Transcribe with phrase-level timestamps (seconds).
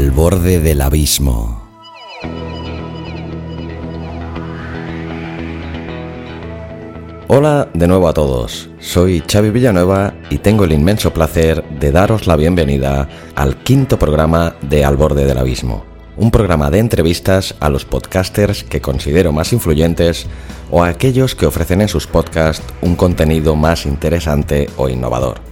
[0.00, 1.60] Al borde del abismo.
[7.28, 12.26] Hola de nuevo a todos, soy Xavi Villanueva y tengo el inmenso placer de daros
[12.26, 15.84] la bienvenida al quinto programa de Al borde del abismo,
[16.16, 20.24] un programa de entrevistas a los podcasters que considero más influyentes
[20.70, 25.49] o a aquellos que ofrecen en sus podcasts un contenido más interesante o innovador.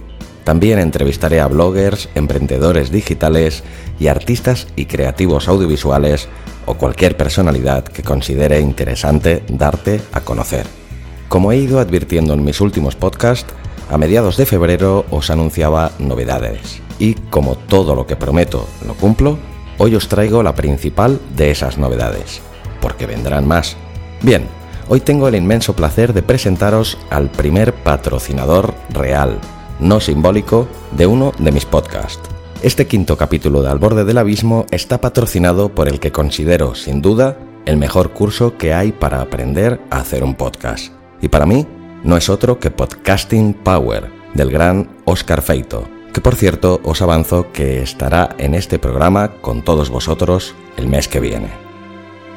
[0.49, 3.63] También entrevistaré a bloggers, emprendedores digitales
[3.99, 6.27] y artistas y creativos audiovisuales
[6.65, 10.65] o cualquier personalidad que considere interesante darte a conocer.
[11.27, 13.53] Como he ido advirtiendo en mis últimos podcasts,
[13.91, 16.81] a mediados de febrero os anunciaba novedades.
[16.97, 19.37] Y como todo lo que prometo lo cumplo,
[19.77, 22.41] hoy os traigo la principal de esas novedades,
[22.81, 23.77] porque vendrán más.
[24.23, 24.47] Bien,
[24.87, 29.39] hoy tengo el inmenso placer de presentaros al primer patrocinador real,
[29.79, 32.29] no simbólico, de uno de mis podcasts.
[32.61, 37.01] Este quinto capítulo de Al borde del abismo está patrocinado por el que considero, sin
[37.01, 40.91] duda, el mejor curso que hay para aprender a hacer un podcast.
[41.21, 41.65] Y para mí,
[42.03, 47.51] no es otro que Podcasting Power, del gran Oscar Feito, que por cierto os avanzo
[47.51, 51.49] que estará en este programa con todos vosotros el mes que viene.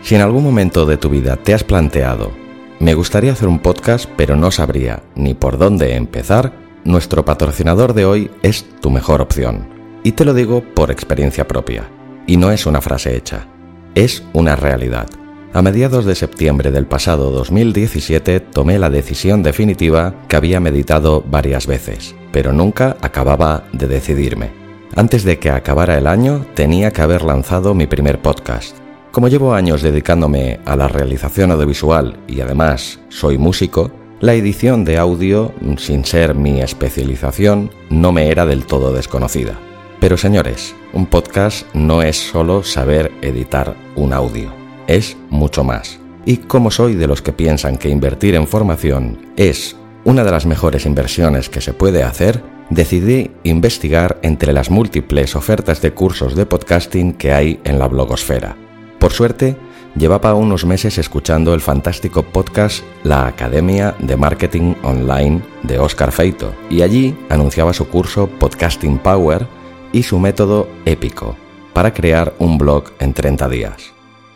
[0.03, 2.33] Si en algún momento de tu vida te has planteado,
[2.81, 6.53] me gustaría hacer un podcast pero no sabría ni por dónde empezar,
[6.85, 9.69] nuestro patrocinador de hoy es tu mejor opción.
[10.03, 11.89] Y te lo digo por experiencia propia.
[12.27, 13.47] Y no es una frase hecha,
[13.95, 15.09] es una realidad.
[15.55, 21.67] A mediados de septiembre del pasado 2017 tomé la decisión definitiva que había meditado varias
[21.67, 24.51] veces, pero nunca acababa de decidirme.
[24.97, 28.77] Antes de que acabara el año tenía que haber lanzado mi primer podcast.
[29.11, 33.91] Como llevo años dedicándome a la realización audiovisual y además soy músico,
[34.23, 39.59] la edición de audio, sin ser mi especialización, no me era del todo desconocida.
[39.99, 44.55] Pero señores, un podcast no es solo saber editar un audio,
[44.87, 45.99] es mucho más.
[46.25, 49.75] Y como soy de los que piensan que invertir en formación es
[50.05, 55.83] una de las mejores inversiones que se puede hacer, decidí investigar entre las múltiples ofertas
[55.83, 58.57] de cursos de podcasting que hay en la blogosfera.
[59.03, 59.57] Por suerte,
[59.97, 66.55] llevaba unos meses escuchando el fantástico podcast La Academia de Marketing Online de Oscar Feito
[66.71, 69.49] y allí anunciaba su curso Podcasting Power
[69.91, 71.35] y su método épico
[71.73, 73.93] para crear un blog en 30 días.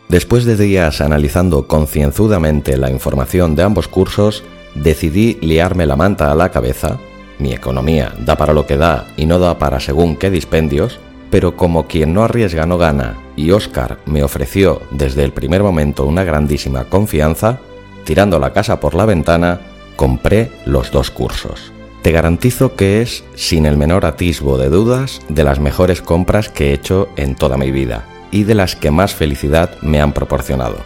[0.08, 4.42] Después de días analizando concienzudamente la información de ambos cursos,
[4.74, 6.98] decidí liarme la manta a la cabeza,
[7.38, 10.98] mi economía da para lo que da y no da para según qué dispendios,
[11.30, 16.04] pero como quien no arriesga no gana y Oscar me ofreció desde el primer momento
[16.04, 17.60] una grandísima confianza,
[18.04, 19.60] tirando la casa por la ventana,
[19.94, 21.72] compré los dos cursos.
[22.02, 26.70] Te garantizo que es, sin el menor atisbo de dudas, de las mejores compras que
[26.70, 30.76] he hecho en toda mi vida y de las que más felicidad me han proporcionado.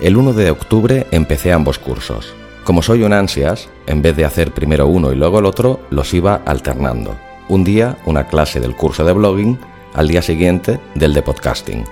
[0.00, 2.34] El 1 de octubre empecé ambos cursos.
[2.64, 6.12] Como soy un ansias, en vez de hacer primero uno y luego el otro, los
[6.12, 7.16] iba alternando.
[7.48, 9.58] Un día una clase del curso de blogging
[9.96, 11.84] al día siguiente del de podcasting.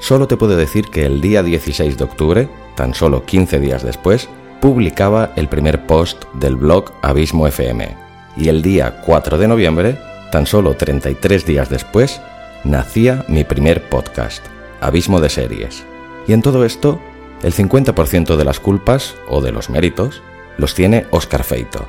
[0.00, 4.28] Solo te puedo decir que el día 16 de octubre, tan solo 15 días después,
[4.62, 7.96] publicaba el primer post del blog Abismo FM.
[8.36, 9.98] Y el día 4 de noviembre,
[10.32, 12.22] tan solo 33 días después,
[12.64, 14.42] nacía mi primer podcast,
[14.80, 15.84] Abismo de Series.
[16.26, 16.98] Y en todo esto,
[17.42, 20.22] el 50% de las culpas, o de los méritos,
[20.56, 21.86] los tiene Oscar Feito,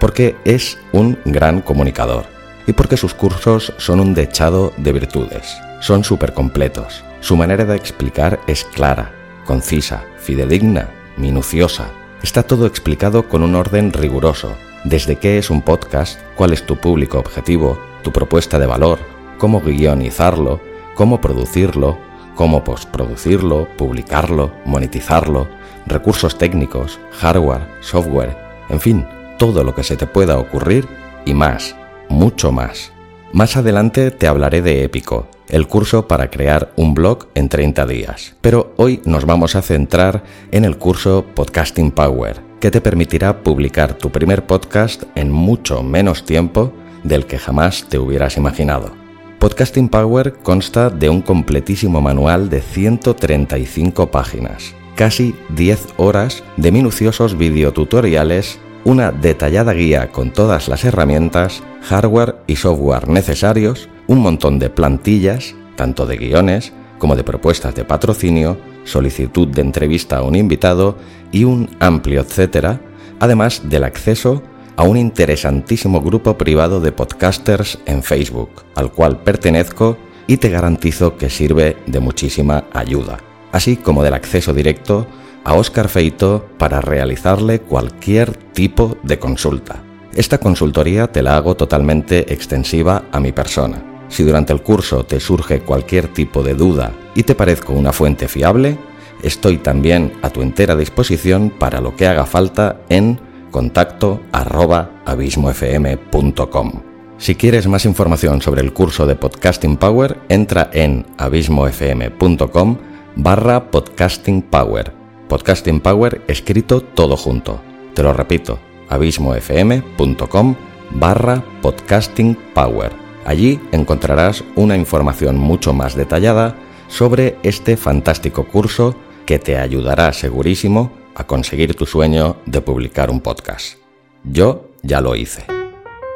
[0.00, 2.33] porque es un gran comunicador
[2.66, 5.56] y porque sus cursos son un dechado de virtudes.
[5.80, 7.04] Son súper completos.
[7.20, 9.12] Su manera de explicar es clara,
[9.46, 11.90] concisa, fidedigna, minuciosa.
[12.22, 16.76] Está todo explicado con un orden riguroso, desde qué es un podcast, cuál es tu
[16.76, 18.98] público objetivo, tu propuesta de valor,
[19.38, 20.60] cómo guionizarlo,
[20.94, 21.98] cómo producirlo,
[22.34, 25.48] cómo postproducirlo, publicarlo, monetizarlo,
[25.86, 28.36] recursos técnicos, hardware, software,
[28.70, 29.06] en fin,
[29.38, 30.88] todo lo que se te pueda ocurrir
[31.26, 31.76] y más
[32.08, 32.92] mucho más.
[33.32, 38.36] Más adelante te hablaré de Épico, el curso para crear un blog en 30 días.
[38.40, 40.22] Pero hoy nos vamos a centrar
[40.52, 46.24] en el curso Podcasting Power, que te permitirá publicar tu primer podcast en mucho menos
[46.24, 46.72] tiempo
[47.02, 48.92] del que jamás te hubieras imaginado.
[49.38, 57.36] Podcasting Power consta de un completísimo manual de 135 páginas, casi 10 horas de minuciosos
[57.36, 64.70] videotutoriales, una detallada guía con todas las herramientas, hardware y software necesarios, un montón de
[64.70, 70.96] plantillas, tanto de guiones como de propuestas de patrocinio, solicitud de entrevista a un invitado
[71.32, 72.80] y un amplio etcétera,
[73.20, 74.42] además del acceso
[74.76, 79.96] a un interesantísimo grupo privado de podcasters en Facebook, al cual pertenezco
[80.26, 83.18] y te garantizo que sirve de muchísima ayuda,
[83.52, 85.06] así como del acceso directo
[85.44, 89.82] a Oscar Feito para realizarle cualquier tipo de consulta.
[90.14, 93.82] Esta consultoría te la hago totalmente extensiva a mi persona.
[94.08, 98.28] Si durante el curso te surge cualquier tipo de duda y te parezco una fuente
[98.28, 98.78] fiable,
[99.22, 103.18] estoy también a tu entera disposición para lo que haga falta en
[103.50, 106.82] contacto arroba abismofm.com.
[107.18, 112.76] Si quieres más información sobre el curso de Podcasting Power, entra en abismofm.com
[113.16, 115.03] barra Podcasting Power.
[115.34, 117.60] Podcasting Power escrito todo junto.
[117.92, 120.54] Te lo repito, abismofm.com
[120.92, 122.92] barra Podcasting Power.
[123.26, 126.54] Allí encontrarás una información mucho más detallada
[126.86, 128.94] sobre este fantástico curso
[129.26, 133.78] que te ayudará segurísimo a conseguir tu sueño de publicar un podcast.
[134.22, 135.46] Yo ya lo hice.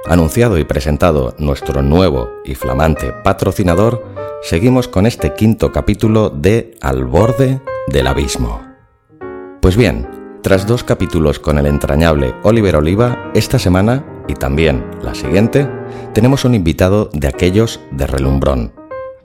[0.07, 4.07] Anunciado y presentado nuestro nuevo y flamante patrocinador,
[4.43, 8.68] seguimos con este quinto capítulo de Al borde del abismo.
[9.61, 10.09] Pues bien,
[10.43, 15.69] tras dos capítulos con el entrañable Oliver Oliva, esta semana, y también la siguiente,
[16.15, 18.73] tenemos un invitado de aquellos de relumbrón.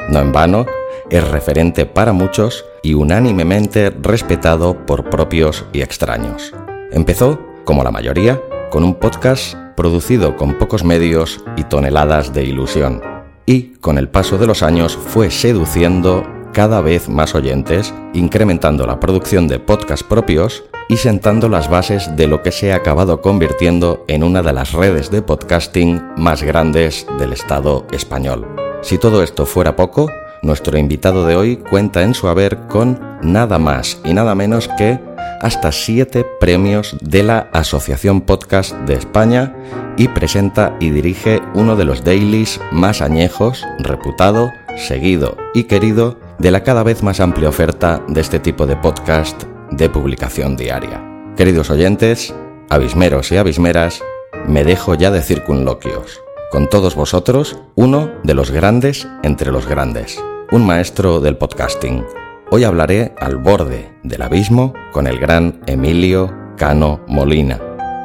[0.09, 0.65] No en vano,
[1.11, 6.51] es referente para muchos y unánimemente respetado por propios y extraños.
[6.91, 8.41] Empezó, como la mayoría,
[8.71, 13.01] con un podcast producido con pocos medios y toneladas de ilusión.
[13.45, 18.99] Y con el paso de los años fue seduciendo cada vez más oyentes, incrementando la
[18.99, 24.05] producción de podcasts propios y sentando las bases de lo que se ha acabado convirtiendo
[24.07, 28.47] en una de las redes de podcasting más grandes del Estado español.
[28.81, 30.09] Si todo esto fuera poco,
[30.41, 34.99] nuestro invitado de hoy cuenta en su haber con nada más y nada menos que
[35.41, 39.55] hasta siete premios de la Asociación Podcast de España
[39.97, 46.51] y presenta y dirige uno de los dailies más añejos, reputado, seguido y querido de
[46.51, 51.01] la cada vez más amplia oferta de este tipo de podcast de publicación diaria.
[51.35, 52.33] Queridos oyentes,
[52.69, 54.01] abismeros y abismeras,
[54.47, 56.21] me dejo ya de circunloquios.
[56.51, 60.21] Con todos vosotros, uno de los grandes entre los grandes
[60.53, 62.05] un maestro del podcasting.
[62.51, 67.59] Hoy hablaré al borde del abismo con el gran Emilio Cano Molina,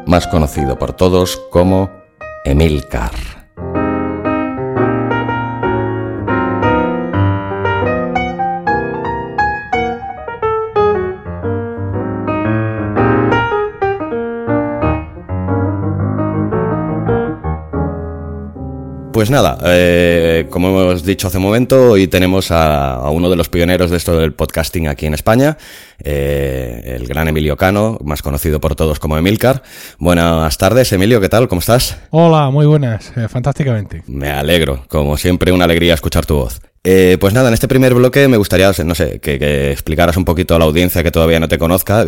[0.07, 1.91] más conocido por todos como
[2.47, 3.38] Emilcar.
[19.19, 23.49] Pues nada, eh, como hemos dicho hace un momento, hoy tenemos a, uno de los
[23.49, 25.59] pioneros de esto del podcasting aquí en España,
[26.05, 29.65] eh, el gran Emilio Cano, más conocido por todos como Emilcar.
[29.99, 31.49] Buenas tardes, Emilio, ¿qué tal?
[31.49, 31.99] ¿Cómo estás?
[32.11, 34.05] Hola, muy buenas, eh, fantásticamente.
[34.07, 36.61] Me alegro, como siempre, una alegría escuchar tu voz.
[36.85, 40.55] Eh, pues nada, en este primer bloque me gustaría, no sé, que, explicaras un poquito
[40.55, 42.05] a la audiencia que todavía no te conozca,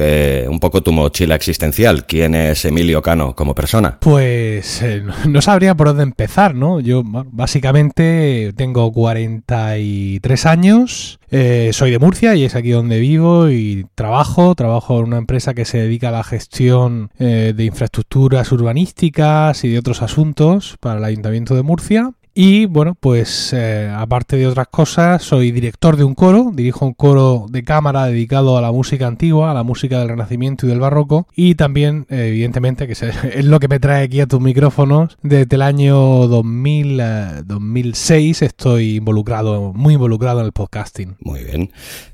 [0.48, 2.06] un poco tu mochila existencial.
[2.06, 3.98] ¿Quién es Emilio Cano como persona?
[4.00, 6.80] Pues eh, no sabría por dónde empezar, ¿no?
[6.80, 13.86] Yo básicamente tengo 43 años, eh, soy de Murcia y es aquí donde vivo y
[13.94, 14.54] trabajo.
[14.54, 19.78] Trabajo en una empresa que se dedica a la gestión de infraestructuras urbanísticas y de
[19.78, 22.12] otros asuntos para el Ayuntamiento de Murcia.
[22.34, 26.94] Y bueno, pues eh, aparte de otras cosas, soy director de un coro, dirijo un
[26.94, 30.78] coro de cámara dedicado a la música antigua, a la música del Renacimiento y del
[30.78, 32.92] Barroco, y también, evidentemente, que
[33.34, 35.96] es lo que me trae aquí a tus micrófonos, desde el año
[36.28, 37.02] 2000,
[37.46, 41.16] 2006 eh, estoy involucrado, muy involucrado en el podcasting.
[41.20, 41.72] Muy bien.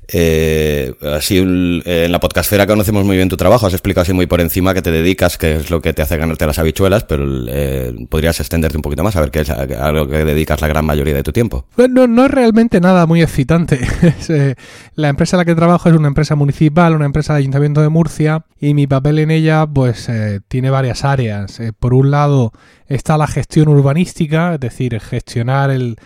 [0.09, 4.39] Eh, así en la podcastfera conocemos muy bien tu trabajo, has explicado así muy por
[4.39, 7.93] encima que te dedicas, que es lo que te hace ganarte las habichuelas, pero eh,
[8.09, 11.15] podrías extenderte un poquito más a ver qué es a que dedicas la gran mayoría
[11.15, 11.65] de tu tiempo.
[11.75, 13.79] Pues no, no es realmente nada muy excitante.
[14.29, 14.55] Eh,
[14.95, 17.89] la empresa en la que trabajo es una empresa municipal, una empresa del Ayuntamiento de
[17.89, 21.59] Murcia, y mi papel en ella pues eh, tiene varias áreas.
[21.79, 22.51] por un lado
[22.87, 25.97] está la gestión urbanística, es decir, gestionar el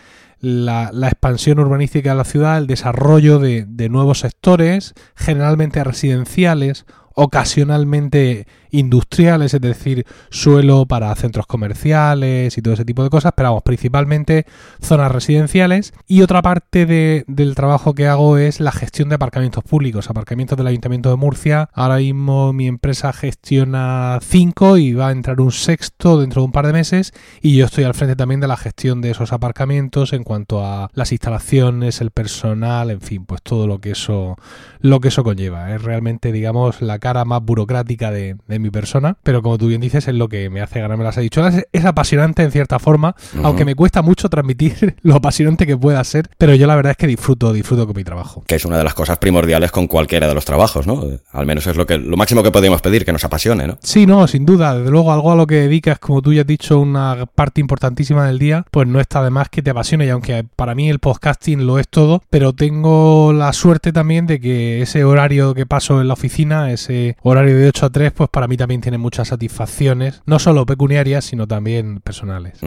[0.42, 9.54] la, expansión urbanística de la ciudad, el desarrollo de, nuevos sectores, generalmente residenciales, ocasionalmente industriales,
[9.54, 14.46] es decir, suelo para centros comerciales y todo ese tipo de cosas, pero vamos, principalmente
[14.82, 15.94] zonas residenciales.
[16.08, 20.58] Y otra parte de, del trabajo que hago es la gestión de aparcamientos públicos, aparcamientos
[20.58, 21.70] del Ayuntamiento de Murcia.
[21.74, 26.52] Ahora mismo mi empresa gestiona cinco y va a entrar un sexto dentro de un
[26.52, 30.14] par de meses y yo estoy al frente también de la gestión de esos aparcamientos
[30.14, 34.38] en cuanto a las instalaciones, el personal, en fin, pues todo lo que eso,
[34.80, 35.74] lo que eso conlleva.
[35.74, 40.08] Es realmente, digamos, la cara más burocrática de, mi persona, pero como tú bien dices,
[40.08, 41.66] es lo que me hace ganarme las adicholas.
[41.72, 46.30] Es, apasionante en cierta forma, aunque me cuesta mucho transmitir lo apasionante que pueda ser,
[46.38, 48.44] pero yo la verdad es que disfruto, disfruto con mi trabajo.
[48.48, 51.04] Que es una de las cosas primordiales con cualquiera de los trabajos, ¿no?
[51.32, 53.78] Al menos es lo que lo máximo que podemos pedir, que nos apasione, ¿no?
[53.82, 54.78] Sí, no, sin duda.
[54.78, 58.26] Desde luego, algo a lo que dedicas, como tú ya has dicho, una parte importantísima
[58.28, 60.06] del día, pues no está de más que te apasione.
[60.06, 64.40] Y aunque para mí el podcasting lo es todo, pero tengo la suerte también de
[64.40, 68.30] que ese horario que paso en la oficina, ese horario de 8 a 3, pues
[68.30, 72.60] para mí también tiene muchas satisfacciones, no solo pecuniarias, sino también personales.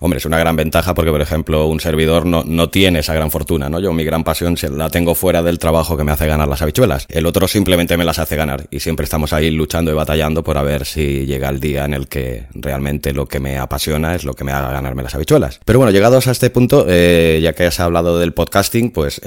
[0.00, 3.30] Hombre, es una gran ventaja porque, por ejemplo, un servidor no, no tiene esa gran
[3.30, 3.80] fortuna, ¿no?
[3.80, 7.06] Yo mi gran pasión la tengo fuera del trabajo que me hace ganar las habichuelas.
[7.08, 10.58] El otro simplemente me las hace ganar y siempre estamos ahí luchando y batallando por
[10.58, 14.24] a ver si llega el día en el que realmente lo que me apasiona es
[14.24, 15.60] lo que me haga ganarme las habichuelas.
[15.64, 19.20] Pero bueno, llegados a este punto, eh, ya que has hablado del podcasting, pues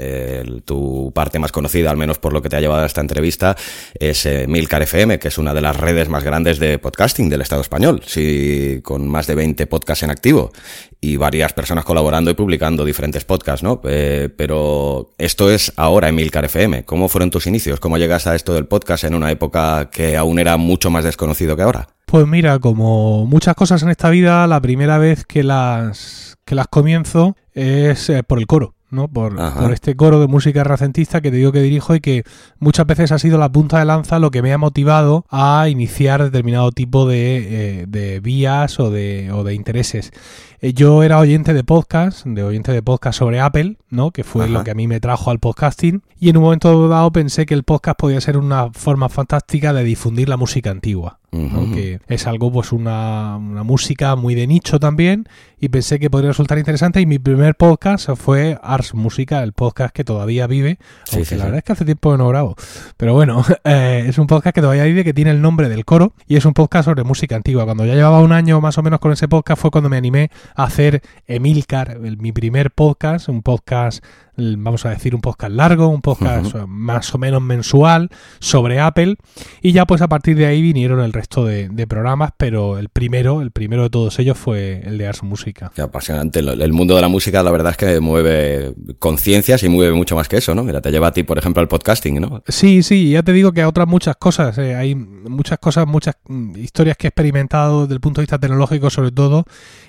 [0.64, 3.56] tu parte más conocida, al menos por lo que te ha llevado a esta entrevista,
[3.98, 7.40] es eh, Milcar FM, que es una de las redes más grandes de podcasting del
[7.40, 10.52] Estado español, sí, con más de 20 podcasts en activo
[11.00, 13.80] y varias personas colaborando y publicando diferentes podcasts, ¿no?
[13.80, 16.84] pero esto es ahora Emilcar FM.
[16.84, 17.80] ¿Cómo fueron tus inicios?
[17.80, 21.56] ¿Cómo llegaste a esto del podcast en una época que aún era mucho más desconocido
[21.56, 21.88] que ahora?
[22.04, 26.68] Pues mira, como muchas cosas en esta vida, la primera vez que las, que las
[26.68, 28.74] comienzo es por el coro.
[28.90, 29.08] ¿No?
[29.08, 32.24] Por, por, este coro de música racentista que te digo que dirijo y que
[32.58, 36.22] muchas veces ha sido la punta de lanza lo que me ha motivado a iniciar
[36.22, 40.12] determinado tipo de, eh, de vías o de, o de intereses.
[40.60, 44.10] Eh, yo era oyente de podcast, de oyente de podcast sobre Apple, ¿no?
[44.10, 46.02] Que fue lo que a mí me trajo al podcasting.
[46.18, 49.84] Y en un momento dado pensé que el podcast podía ser una forma fantástica de
[49.84, 51.17] difundir la música antigua.
[51.30, 55.28] Que es algo, pues una, una, música muy de nicho también,
[55.60, 57.00] y pensé que podría resultar interesante.
[57.00, 60.78] Y mi primer podcast fue Ars Música, el podcast que todavía vive,
[61.12, 62.56] aunque la verdad es que hace tiempo que no grabo.
[62.96, 66.14] Pero bueno, eh, es un podcast que todavía vive, que tiene el nombre del coro,
[66.26, 67.64] y es un podcast sobre música antigua.
[67.64, 70.30] Cuando ya llevaba un año más o menos con ese podcast fue cuando me animé
[70.54, 74.02] hacer Emilcar, mi primer podcast, un podcast
[74.38, 79.16] vamos a decir, un podcast largo, un podcast más o menos mensual sobre Apple.
[79.62, 83.40] Y ya pues a partir de ahí vinieron el resto de, programas, pero el primero,
[83.40, 85.72] el primero de todos ellos fue el de Ars Música.
[85.74, 86.40] Qué apasionante.
[86.40, 90.28] El mundo de la música, la verdad es que mueve conciencias y mueve mucho más
[90.28, 90.64] que eso, ¿no?
[90.64, 92.42] Mira, te lleva a ti, por ejemplo, al podcasting, ¿no?
[92.46, 94.58] Sí, sí, ya te digo que a otras muchas cosas.
[94.58, 98.38] Eh, hay muchas cosas, muchas mm, historias que he experimentado desde el punto de vista
[98.38, 99.44] tecnológico, sobre todo.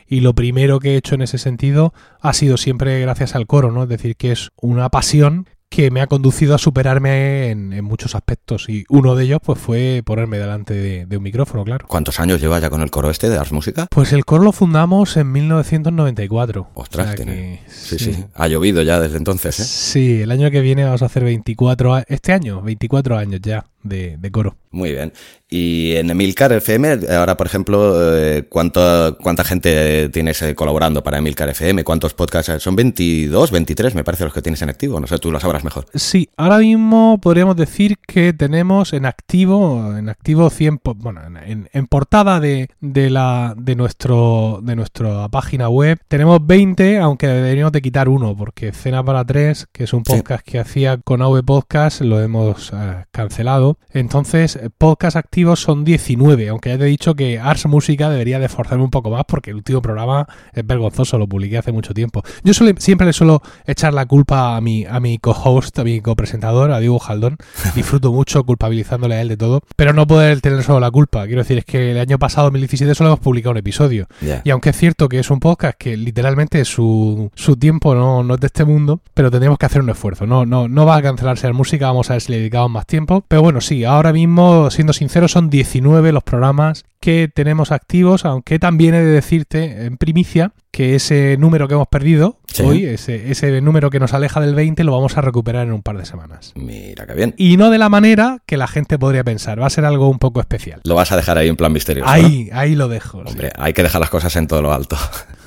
[0.08, 3.72] Y lo primero que he hecho en ese sentido ha sido siempre gracias al coro,
[3.72, 3.84] ¿no?
[3.84, 8.68] Es decir, que es una pasión que me ha conducido a superarme en, muchos aspectos
[8.68, 11.86] y uno de ellos pues fue ponerme delante de, un micrófono, claro.
[11.88, 13.88] ¿Cuántos años llevas ya con el coro este de Ars Música?
[13.90, 16.70] Pues el coro lo fundamos en 1994.
[16.74, 17.62] Ostras, tiene...
[17.68, 19.64] sí, sí, ha llovido ya desde entonces, ¿eh?
[19.64, 24.18] Sí, el año que viene vamos a hacer 24, este año, 24 años ya de,
[24.18, 24.56] de coro.
[24.72, 25.14] Muy bien.
[25.50, 31.18] Y en Emilcar FM, ahora por ejemplo, eh, ¿cuánto, ¿cuánta gente tienes eh, colaborando para
[31.18, 31.84] Emilcar FM?
[31.84, 32.62] ¿Cuántos podcasts?
[32.62, 35.00] Son 22, 23 me parece los que tienes en activo.
[35.00, 35.86] No sé, tú lo sabrás mejor.
[35.94, 41.88] Sí, ahora mismo podríamos decir que tenemos en activo, en activo 100, bueno, en, en
[41.88, 47.82] portada de, de, la, de, nuestro, de nuestra página web, tenemos 20, aunque deberíamos de
[47.82, 52.02] quitar uno, porque Cena para Tres, que es un podcast que hacía con AV Podcast,
[52.02, 53.78] lo hemos eh, cancelado.
[53.92, 58.46] Entonces, podcast activo son 19, aunque ya te he dicho que Ars Música debería de
[58.46, 62.24] esforzarme un poco más porque el último programa es vergonzoso, lo publiqué hace mucho tiempo.
[62.44, 65.18] Yo siempre le suelo echar la culpa a mi, a mi
[65.50, 67.38] co-host, a mi copresentador, a Diego Jaldón.
[67.76, 71.26] Disfruto mucho culpabilizándole a él de todo, pero no poder tener solo la culpa.
[71.26, 74.08] Quiero decir, es que el año pasado, 2017, solo hemos publicado un episodio.
[74.44, 78.36] Y aunque es cierto que es un podcast que literalmente su, su tiempo no, no
[78.36, 80.26] es de este mundo, pero tendríamos que hacer un esfuerzo.
[80.26, 82.86] No, no, no va a cancelarse la música, vamos a ver si le dedicamos más
[82.86, 83.24] tiempo.
[83.28, 88.60] Pero bueno, sí, ahora mismo, siendo sincero, son 19 los programas que tenemos activos, aunque
[88.60, 93.62] también he de decirte en primicia que ese número que hemos perdido hoy, ese, ese
[93.62, 96.54] número que nos aleja del 20, lo vamos a recuperar en un par de semanas.
[96.56, 97.34] Mira qué bien.
[97.38, 100.20] Y no de la manera que la gente podría pensar, va a ser algo un
[100.20, 100.82] poco especial.
[100.84, 102.10] Lo vas a dejar ahí en plan misterioso.
[102.10, 103.20] Ahí, ahí lo dejo.
[103.20, 104.98] Hombre, hay que dejar las cosas en todo lo alto.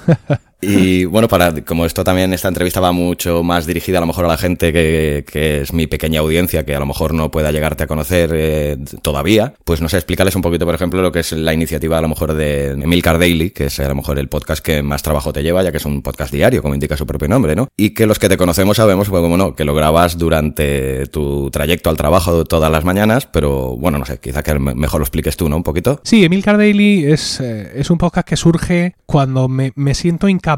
[0.62, 4.26] Y bueno, para como esto también, esta entrevista va mucho más dirigida a lo mejor
[4.26, 7.50] a la gente que, que es mi pequeña audiencia, que a lo mejor no pueda
[7.50, 11.21] llegarte a conocer eh, todavía, pues no sé, explicarles un poquito, por ejemplo, lo que
[11.21, 14.28] es la iniciativa a lo mejor de Emilcar Daily, que es a lo mejor el
[14.28, 17.07] podcast que más trabajo te lleva, ya que es un podcast diario, como indica su
[17.07, 17.69] propio nombre, ¿no?
[17.76, 21.50] Y que los que te conocemos sabemos, pues como no, que lo grabas durante tu
[21.50, 25.37] trayecto al trabajo todas las mañanas, pero bueno, no sé, quizá que mejor lo expliques
[25.37, 25.57] tú, ¿no?
[25.57, 26.00] Un poquito.
[26.04, 30.51] Sí, Emilcar Daily es, eh, es un podcast que surge cuando me, me siento incapaz,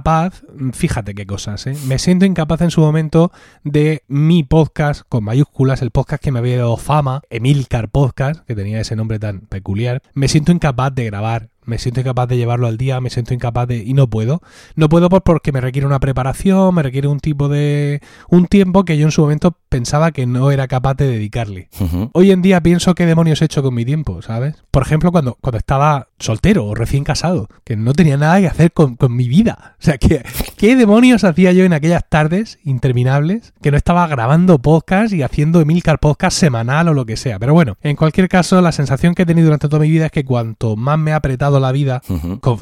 [0.72, 1.76] fíjate qué cosas, ¿eh?
[1.86, 3.32] Me siento incapaz en su momento
[3.62, 8.54] de mi podcast, con mayúsculas, el podcast que me había dado fama, Emilcar Podcast, que
[8.54, 10.02] tenía ese nombre tan peculiar.
[10.14, 13.68] Me siento incapaz de grabar me siento incapaz de llevarlo al día, me siento incapaz
[13.68, 13.78] de...
[13.78, 14.40] y no puedo.
[14.76, 18.00] No puedo porque me requiere una preparación, me requiere un tipo de...
[18.28, 21.68] un tiempo que yo en su momento pensaba que no era capaz de dedicarle.
[22.12, 24.56] Hoy en día pienso qué demonios he hecho con mi tiempo, ¿sabes?
[24.70, 28.72] Por ejemplo, cuando, cuando estaba soltero o recién casado, que no tenía nada que hacer
[28.72, 29.76] con, mi vida.
[29.78, 30.24] O sea, que,
[30.56, 35.60] ¿qué demonios hacía yo en aquellas tardes interminables que no estaba grabando podcast y haciendo
[35.60, 37.38] Emilcar podcast semanal o lo que sea?
[37.38, 40.12] Pero bueno, en cualquier caso, la sensación que he tenido durante toda mi vida es
[40.12, 42.02] que cuanto más me ha apretado la vida,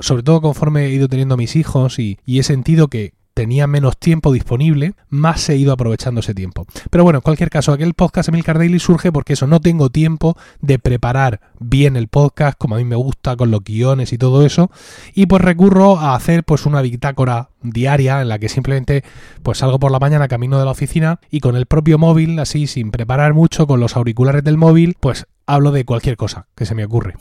[0.00, 4.32] sobre todo conforme he ido teniendo mis hijos y, he sentido que, tenía menos tiempo
[4.32, 6.66] disponible, más he ido aprovechando ese tiempo.
[6.90, 10.36] Pero bueno, en cualquier caso, aquel podcast Emilcar Daily surge porque eso, no tengo tiempo
[10.60, 14.44] de preparar bien el podcast como a mí me gusta, con los guiones y todo
[14.44, 14.70] eso,
[15.14, 19.04] y pues recurro a hacer pues una bitácora diaria en la que simplemente
[19.42, 22.66] pues salgo por la mañana camino de la oficina y con el propio móvil, así
[22.66, 26.74] sin preparar mucho, con los auriculares del móvil, pues hablo de cualquier cosa que se
[26.74, 27.14] me ocurre.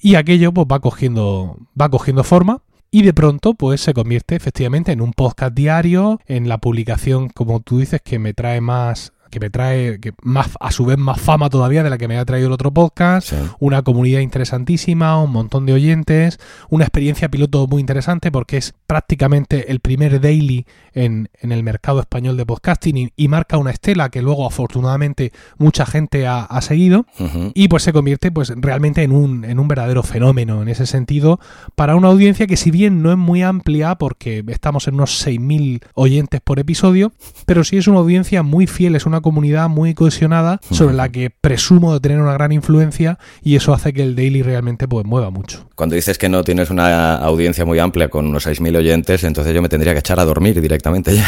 [0.00, 4.92] Y aquello pues va cogiendo, va cogiendo forma y de pronto pues se convierte efectivamente
[4.92, 9.40] en un podcast diario, en la publicación, como tú dices, que me trae más que
[9.40, 12.24] me trae que más a su vez más fama todavía de la que me ha
[12.24, 16.38] traído el otro podcast, una comunidad interesantísima, un montón de oyentes,
[16.70, 22.00] una experiencia piloto muy interesante porque es prácticamente el primer daily en, en el mercado
[22.00, 27.06] español de podcasting y, marca una estela que luego afortunadamente mucha gente ha, seguido
[27.54, 31.38] y pues se convierte pues realmente en un, en un verdadero fenómeno en ese sentido
[31.76, 35.82] para una audiencia que si bien no es muy amplia porque estamos en unos 6.000
[35.94, 37.12] oyentes por episodio,
[37.46, 41.30] pero sí es una audiencia muy fiel, es una comunidad muy cohesionada sobre la que
[41.30, 45.30] presumo de tener una gran influencia y eso hace que el daily realmente pues mueva
[45.30, 45.68] mucho.
[45.74, 49.62] Cuando dices que no tienes una audiencia muy amplia con unos 6.000 oyentes, entonces yo
[49.62, 51.26] me tendría que echar a dormir directamente ya.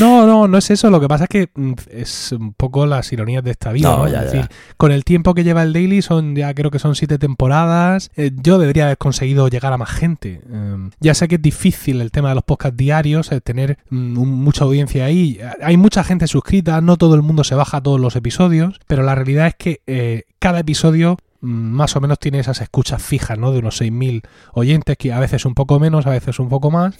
[0.00, 0.90] No, no, no es eso.
[0.90, 4.04] Lo que pasa es que mm, es un poco las ironías de esta vida.
[4.06, 7.18] es decir, con el tiempo que lleva el Daily, son ya creo que son siete
[7.18, 8.10] temporadas.
[8.16, 10.40] Eh, yo debería haber conseguido llegar a más gente.
[10.50, 14.64] Em, ya sé que es difícil el tema de los podcasts diarios, tener mm, mucha
[14.64, 15.38] audiencia ahí.
[15.62, 19.14] Hay mucha gente suscrita, no todo el mundo se baja todos los episodios, pero la
[19.14, 23.52] realidad es que eh, cada episodio más o menos tiene esas escuchas fijas, ¿no?
[23.52, 24.22] De unos 6.000
[24.54, 26.96] oyentes, que a veces un poco menos, a veces un poco más.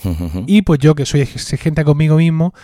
[0.46, 2.54] Y pues yo, que soy exigente conmigo mismo,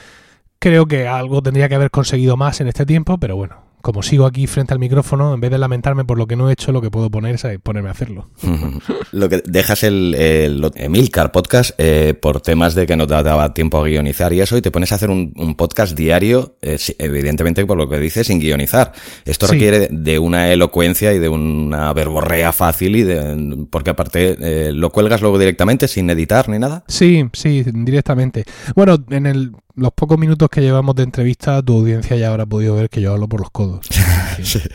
[0.59, 4.25] creo que algo tendría que haber conseguido más en este tiempo, pero bueno, como sigo
[4.25, 6.81] aquí frente al micrófono, en vez de lamentarme por lo que no he hecho, lo
[6.81, 8.31] que puedo poner es ponerme a hacerlo.
[9.13, 13.53] lo que dejas el, el Emilcar podcast eh, por temas de que no te daba
[13.53, 17.67] tiempo a guionizar y eso, y te pones a hacer un, podcast diario, eh, evidentemente
[17.67, 18.93] por lo que dices, sin guionizar.
[19.27, 24.73] Esto requiere de una elocuencia y de una verborrea fácil y de, porque aparte eh,
[24.73, 26.85] lo cuelgas luego directamente sin editar ni nada.
[26.89, 28.47] Sí, sí, directamente.
[28.75, 32.77] Bueno, en el los pocos minutos que llevamos de entrevista, tu audiencia ya habrá podido
[32.77, 33.89] ver que yo hablo por los codos.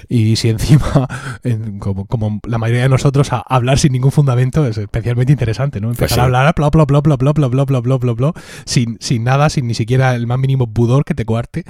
[0.08, 1.08] Y si encima,
[1.80, 5.90] como, la mayoría de nosotros, a hablar sin ningún fundamento es especialmente interesante, ¿no?
[5.90, 8.34] Empezar a hablar bla bla bla bla bla bla bla bla bla bla bla
[8.66, 11.66] sin, sin nada, sin ni siquiera el más mínimo pudor que te coarte.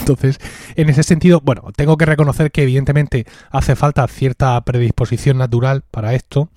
[0.00, 0.38] Entonces,
[0.76, 6.14] en ese sentido, bueno, tengo que reconocer que evidentemente hace falta cierta predisposición natural para
[6.14, 6.50] esto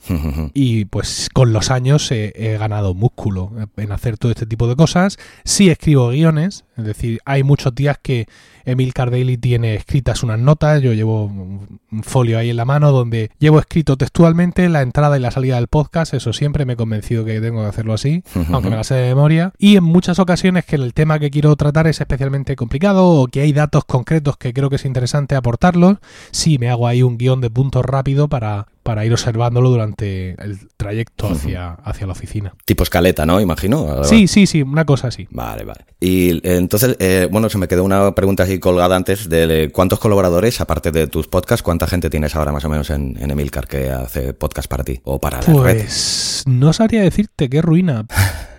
[0.53, 5.17] y pues con los años he, ganado músculo en hacer todo este tipo de cosas.
[5.43, 8.27] Sí escribo escribo guiones, es decir, hay muchos días que
[8.65, 13.31] Emil Cardelli tiene escritas unas notas, yo llevo un folio ahí en la mano donde
[13.39, 17.25] llevo escrito textualmente la entrada y la salida del podcast, eso siempre me he convencido
[17.25, 20.65] que tengo que hacerlo así, aunque me la sé de memoria, y en muchas ocasiones
[20.65, 24.53] que el tema que quiero tratar es especialmente complicado o que hay datos concretos que
[24.53, 25.97] creo que es interesante aportarlos,
[26.31, 30.59] sí me hago ahí un guion de puntos rápido para, para ir observándolo durante el
[30.77, 32.53] trayecto hacia, hacia la oficina.
[32.65, 33.39] Tipo escaleta, ¿no?
[33.39, 34.03] Imagino.
[34.03, 35.27] Sí, sí, sí, una cosa así.
[35.31, 35.85] Vale, vale.
[35.99, 39.99] Y eh, entonces, eh, bueno, se me quedó una pregunta así colgada antes de cuántos
[39.99, 43.89] colaboradores, aparte de tus podcasts, cuánta gente tienes ahora más o menos en, Emilcar que
[43.89, 48.05] hace podcast para ti o para la pues, no sabría decirte, qué ruina.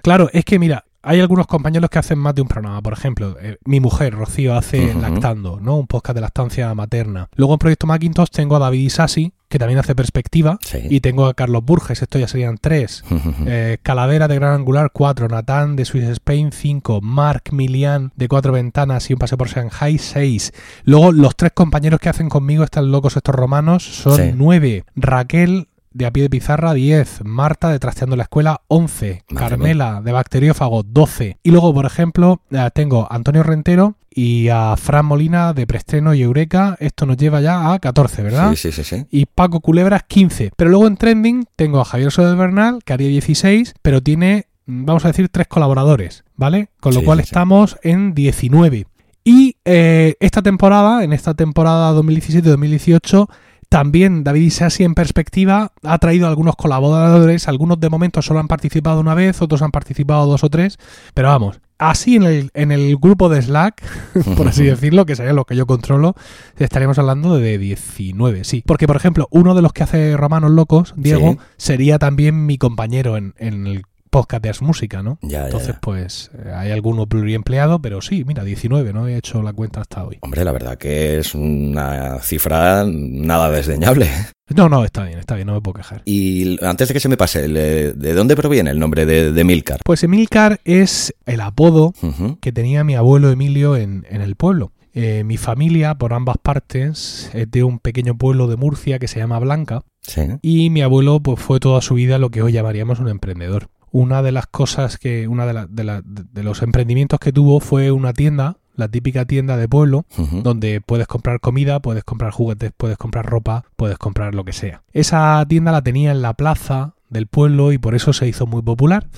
[0.03, 2.83] claro, es que mira, hay algunos compañeros que hacen más de un programa.
[2.83, 5.79] Por ejemplo, eh, mi mujer, Rocío, hace Lactando, ¿no?
[5.79, 7.31] Un podcast de lactancia materna.
[7.35, 10.59] Luego en Proyecto Macintosh tengo a David Isasi, que también hace perspectiva.
[10.65, 10.79] Sí.
[10.89, 13.05] Y tengo a Carlos Burges, esto ya serían tres.
[13.47, 15.29] Eh, Calavera de Gran Angular, 4.
[15.29, 17.01] Natán de Swiss Spain, 5.
[17.03, 20.53] Mark Milian de Cuatro Ventanas y un paseo por Shanghai, 6.
[20.85, 24.33] Luego, los tres compañeros que hacen conmigo, están locos estos romanos, son Sí.
[24.35, 24.85] 9.
[24.97, 27.25] Raquel de A Pie de Pizarra, 10.
[27.25, 29.25] Marta de Trasteando la Escuela, 11.
[29.31, 31.39] Madre Carmela de Bacteriófago, 12.
[31.43, 36.13] Y luego, por ejemplo, eh, tengo a Antonio Rentero y a Fran Molina de Preestreno
[36.15, 36.77] y Eureka.
[36.81, 38.51] Esto nos lleva ya a 14, ¿verdad?
[38.55, 39.07] Sí, sí, sí, sí.
[39.11, 40.51] y Paco Culebras 15.
[40.57, 44.85] Pero luego en trending tengo a Javier Soler Bernal, que haría 16, pero tiene, mm,
[44.85, 46.69] vamos a decir, tres colaboradores, ¿vale?
[46.81, 47.25] Con lo Sí, cual sí.
[47.25, 48.87] estamos en 19.
[49.25, 53.29] Y eh, esta temporada, en esta temporada 2017-2018,
[53.73, 59.01] también David Isasi en perspectiva ha traído algunos colaboradores, algunos de momento solo han participado
[59.01, 60.79] una vez, otros han participado dos o tres,
[61.15, 63.83] pero vamos, así en el, en el grupo de Slack,
[64.37, 66.15] por así decirlo, que sería lo que yo controlo,
[66.59, 68.63] estaríamos hablando de 19, sí.
[68.67, 71.39] Porque, por ejemplo, uno de los que hace Romanos Locos, Diego, Sí.
[71.57, 75.19] sería también mi compañero en, en el podcast de Música, ¿no?
[75.23, 75.81] Ya, Entonces, ya.
[75.81, 80.19] pues, hay alguno pluriempleado, pero sí, mira, 19, no he hecho la cuenta hasta hoy.
[80.21, 84.09] Hombre, la verdad que es una cifra nada desdeñable.
[84.55, 86.03] No, no, está bien, está bien, no me puedo quejar.
[86.05, 89.81] Y antes de que se me pase, ¿de dónde proviene el nombre de, de Milcar?
[89.83, 91.95] Pues Emilcar es el apodo
[92.43, 94.73] que tenía mi abuelo Emilio en, en el pueblo.
[94.93, 99.21] Eh, mi familia, por ambas partes, es de un pequeño pueblo de Murcia que se
[99.21, 99.85] llama Blanca.
[100.03, 100.21] Sí.
[100.43, 103.69] Y mi abuelo pues fue toda su vida lo que hoy llamaríamos un emprendedor.
[103.93, 107.61] Una de las cosas que, una de, la- de la- de los emprendimientos que tuvo
[107.61, 110.07] fue una tienda, la típica tienda de pueblo,
[110.43, 114.83] donde puedes comprar comida, puedes comprar juguetes, puedes comprar ropa, puedes comprar lo que sea.
[114.95, 118.63] Esa tienda la tenía en la plaza del pueblo y por eso se hizo muy
[118.63, 119.09] popular.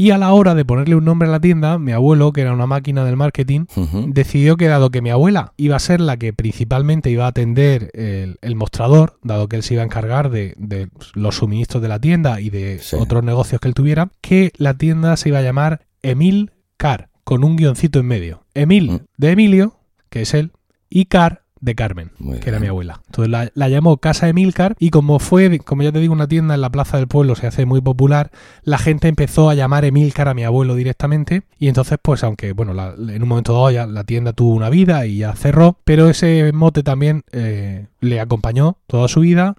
[0.00, 2.52] Y a la hora de ponerle un nombre a la tienda, mi abuelo, que era
[2.54, 3.64] una máquina del marketing,
[4.06, 7.90] decidió que dado que mi abuela iba a ser la que principalmente iba a atender
[7.94, 11.88] el, el mostrador, dado que él se iba a encargar de, de los suministros de
[11.88, 12.94] la tienda y de Sí.
[12.96, 17.42] otros negocios que él tuviera, que la tienda se iba a llamar Emil Car, con
[17.42, 18.44] un guioncito en medio.
[18.54, 18.98] Emil Mm.
[19.16, 19.74] de Emilio,
[20.10, 20.52] que es él,
[20.88, 22.62] y Car de Carmen, Muy que era bien.
[22.62, 23.00] mi abuela.
[23.06, 26.54] Entonces la, la llamó Casa Emilcar y como fue, como ya te digo, una tienda
[26.54, 28.30] en la plaza del pueblo se hace muy popular,
[28.62, 32.74] la gente empezó a llamar Emilcar a mi abuelo directamente y entonces pues aunque bueno,
[32.74, 36.08] la- en un momento dado ya la tienda tuvo una vida y ya cerró, pero
[36.08, 39.56] ese mote también eh, le acompañó toda su vida.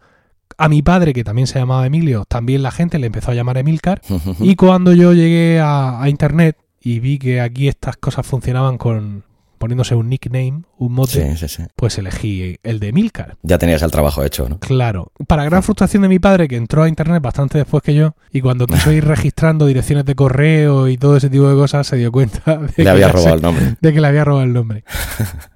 [0.58, 3.58] A mi padre, que también se llamaba Emilio, también la gente le empezó a llamar
[3.58, 4.02] Emilcar.
[4.40, 9.24] Y cuando yo llegué a, a internet y vi que aquí estas cosas funcionaban con
[9.60, 11.64] poniéndose un nickname, un mote, Sí, sí, sí.
[11.76, 13.36] pues elegí el de Milcar.
[13.44, 14.58] Ya tenías el trabajo hecho, ¿no?
[14.60, 15.12] Claro.
[15.28, 18.42] Para gran frustración de mi padre, que entró a internet bastante después que yo, y
[18.42, 22.12] cuando quiso ir registrando direcciones de correo y todo ese tipo de cosas, se dio
[22.12, 23.76] cuenta de, que, Le había ya robado se- el nombre.
[23.82, 24.84] de que le había robado el nombre.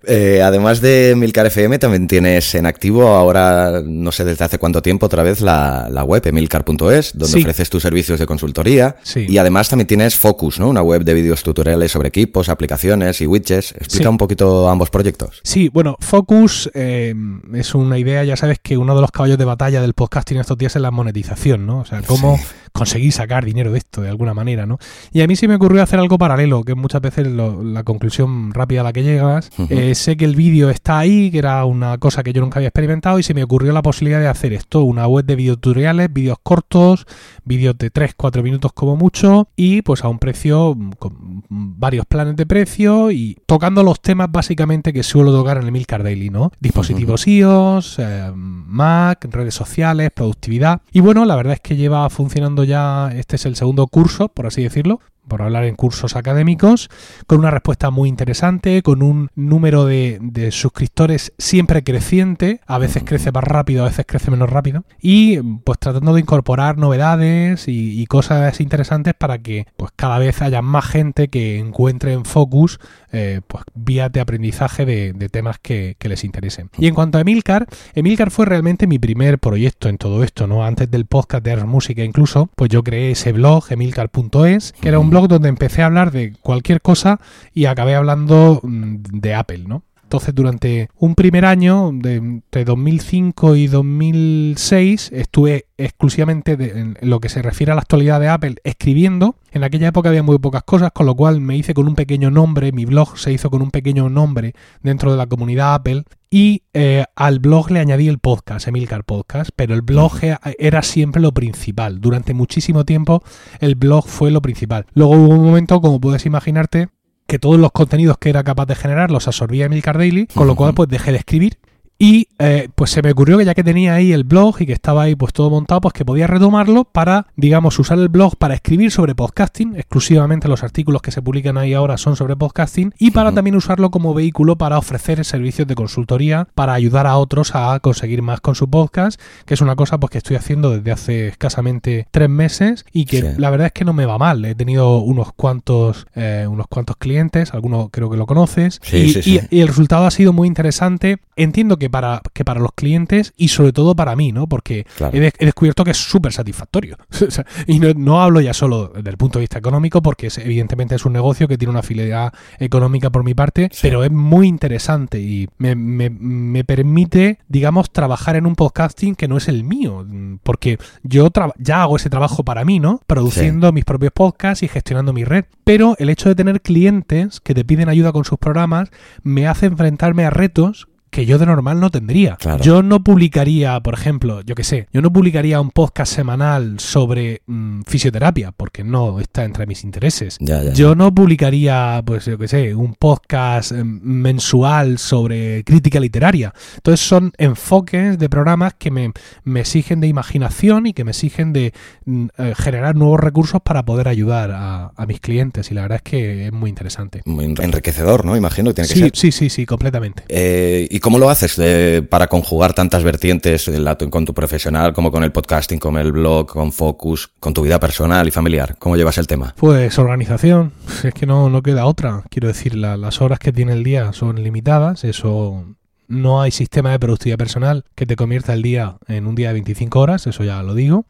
[0.06, 4.82] Eh, además de Milcar FM, también tienes en activo ahora, no sé desde hace cuánto
[4.82, 8.98] tiempo, otra vez la, la web emilcar.es, donde ofreces tus servicios de consultoría.
[9.04, 9.26] Sí.
[9.30, 10.68] Y además también tienes Focus, ¿no?
[10.70, 13.74] Una web de vídeos tutoriales sobre equipos, aplicaciones y widgets.
[13.94, 14.12] Explica Sí.
[14.12, 15.40] un poquito ambos proyectos.
[15.44, 17.14] Sí, bueno, Focus eh,
[17.54, 20.58] es una idea, ya sabes que uno de los caballos de batalla del podcasting estos
[20.58, 21.80] días es la monetización, ¿no?
[21.80, 22.44] O sea, cómo Sí.
[22.72, 24.80] conseguir sacar dinero de esto de alguna manera, ¿no?
[25.12, 28.52] Y a mí sí me ocurrió hacer algo paralelo, que muchas veces lo- la conclusión
[28.54, 29.52] rápida a la que llegas.
[29.70, 32.70] Eh, sé que el vídeo está ahí, que era una cosa que yo nunca había
[32.70, 36.38] experimentado, y se me ocurrió la posibilidad de hacer esto, una web de videotutoriales, vídeos
[36.42, 37.06] cortos,
[37.46, 42.46] vídeos de 3-4 minutos como mucho, y pues a un precio, con varios planes de
[42.46, 46.52] precio, y tocando los temas básicamente que suelo tocar en el Milcar Daily, ¿no?
[46.60, 50.82] Dispositivos iOS, eh, Mac, redes sociales, productividad.
[50.92, 54.48] Y bueno, la verdad es que lleva funcionando ya, este es el segundo curso, por
[54.48, 56.90] así decirlo, por hablar en cursos académicos,
[57.28, 60.20] con una respuesta muy interesante, con un número de,
[60.52, 65.80] suscriptores siempre creciente, a veces crece más rápido, a veces crece menos rápido, y pues
[65.80, 71.30] tratando de incorporar novedades y, cosas interesantes para que pues cada vez haya más gente
[71.30, 72.80] que encuentre en Focus
[73.12, 76.70] eh, pues vías de aprendizaje de, temas que, que les interesen.
[76.78, 80.64] Y en cuanto a Emilcar, Emilcar fue realmente mi primer proyecto en todo esto, ¿no?
[80.66, 85.00] Antes del podcast de Ars Música incluso, pues yo creé ese blog, emilcar.es, que era
[85.00, 87.20] un blog donde empecé a hablar de cualquier cosa
[87.54, 89.84] y acabé hablando mm, de Apple, ¿no?
[90.02, 97.20] Entonces, durante un primer año, de entre 2005 y 2006, estuve exclusivamente de- en lo
[97.20, 99.36] que se refiere a la actualidad de Apple escribiendo.
[99.52, 102.30] En aquella época había muy pocas cosas, con lo cual me hice con un pequeño
[102.32, 106.04] nombre, mi blog se hizo con un pequeño nombre dentro de la comunidad Apple.
[106.36, 110.14] Y eh, al blog le añadí el podcast, Emilcar Podcast, pero el blog
[110.58, 112.02] era siempre lo principal.
[112.02, 113.22] Durante muchísimo tiempo
[113.60, 114.88] el blog fue lo principal.
[114.96, 116.90] Luego hubo un momento, como puedes imaginarte,
[117.28, 120.56] que todos los contenidos que era capaz de generar los absorbía Emilcar Daily, con lo
[120.56, 121.60] cual pues dejé de escribir
[122.04, 124.74] Y eh, pues se me ocurrió que ya que tenía ahí el blog y que
[124.74, 128.56] estaba ahí pues todo montado, pues que podía retomarlo para, digamos, usar el blog para
[128.56, 129.78] escribir sobre podcasting.
[129.78, 132.94] Exclusivamente los artículos que se publican ahí ahora son sobre podcasting.
[133.00, 137.56] Y para también usarlo como vehículo para ofrecer servicios de consultoría para ayudar a otros
[137.56, 140.92] a conseguir más con su podcast, que es una cosa pues que estoy haciendo desde
[140.92, 144.44] hace escasamente tres meses y que la verdad es que no me va mal.
[144.44, 149.70] He tenido unos cuantos, eh, unos cuantos clientes, algunos creo que lo conoces, y, el
[149.70, 151.20] resultado ha sido muy interesante.
[151.38, 154.48] Entiendo que para, que para los clientes y sobre todo para mí, ¿no?
[154.48, 156.98] Porque he, descubierto que es súper satisfactorio.
[157.68, 161.14] y no, hablo ya solo desde el punto de vista económico, porque evidentemente es un
[161.14, 165.76] negocio que tiene una fidelidad económica por mi parte, pero es muy interesante y me,
[165.76, 170.04] me, permite, digamos, trabajar en un podcasting que no es el mío,
[170.42, 171.30] porque yo
[171.60, 173.02] ya hago ese trabajo para mí, ¿no?
[173.06, 175.46] Produciendo mis propios podcasts y gestionando mi red.
[175.64, 178.90] Pero el hecho de tener clientes que te piden ayuda con sus programas
[179.22, 182.38] me hace enfrentarme a retos que yo de normal no tendría.
[182.62, 187.44] Yo no publicaría, por ejemplo, yo qué sé, yo no publicaría un podcast semanal sobre
[187.46, 190.40] mm, fisioterapia, porque no está entre mis intereses.
[190.74, 196.52] yo no publicaría, pues yo qué sé, un podcast em, mensual sobre crítica literaria.
[196.78, 199.12] Entonces son enfoques de programas que me,
[199.60, 201.74] exigen de imaginación y que me exigen de
[202.06, 205.70] mm, eh, generar nuevos recursos para poder ayudar a, mis clientes.
[205.70, 207.22] Y la verdad es que es muy interesante.
[207.26, 208.36] Muy enriquecedor, ¿no?
[208.36, 209.12] Imagino que tiene que sí, ser.
[209.14, 210.24] Sí, sí, sí, completamente.
[210.30, 211.62] Eh, cómo lo haces
[212.10, 213.70] para conjugar tantas vertientes
[214.10, 217.78] con tu profesional, como con el podcasting, con el blog, con Focus, con tu vida
[217.78, 218.78] personal y familiar?
[218.80, 219.54] ¿Cómo llevas el tema?
[219.58, 220.72] Pues organización.
[221.04, 222.24] Es que no, no queda otra.
[222.30, 225.04] Quiero decir, las horas que tiene el día son limitadas.
[225.04, 225.66] Eso
[226.08, 229.56] no hay sistema de productividad personal que te convierta el día en un día de
[229.56, 231.06] 25 horas, eso ya lo digo.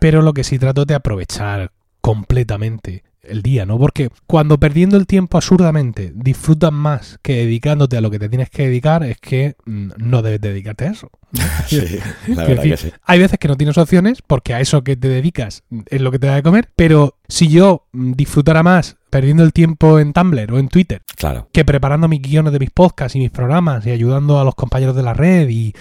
[0.00, 3.78] Pero lo que sí trato de aprovechar completamente el día, ¿no?
[3.78, 8.50] Porque cuando perdiendo el tiempo absurdamente disfrutas más que dedicándote a lo que te tienes
[8.50, 11.10] que dedicar, es que mm, no debes dedicarte a eso.
[11.66, 12.92] Sí, la verdad que sí.
[13.02, 16.18] Hay veces que no tienes opciones porque a eso que te dedicas es lo que
[16.18, 20.52] te da de comer, pero si yo mm, disfrutara más perdiendo el tiempo en Tumblr
[20.52, 21.48] o en Twitter claro.
[21.50, 24.94] que preparando mis guiones de mis podcasts y mis programas y ayudando a los compañeros
[24.94, 25.72] de la red y,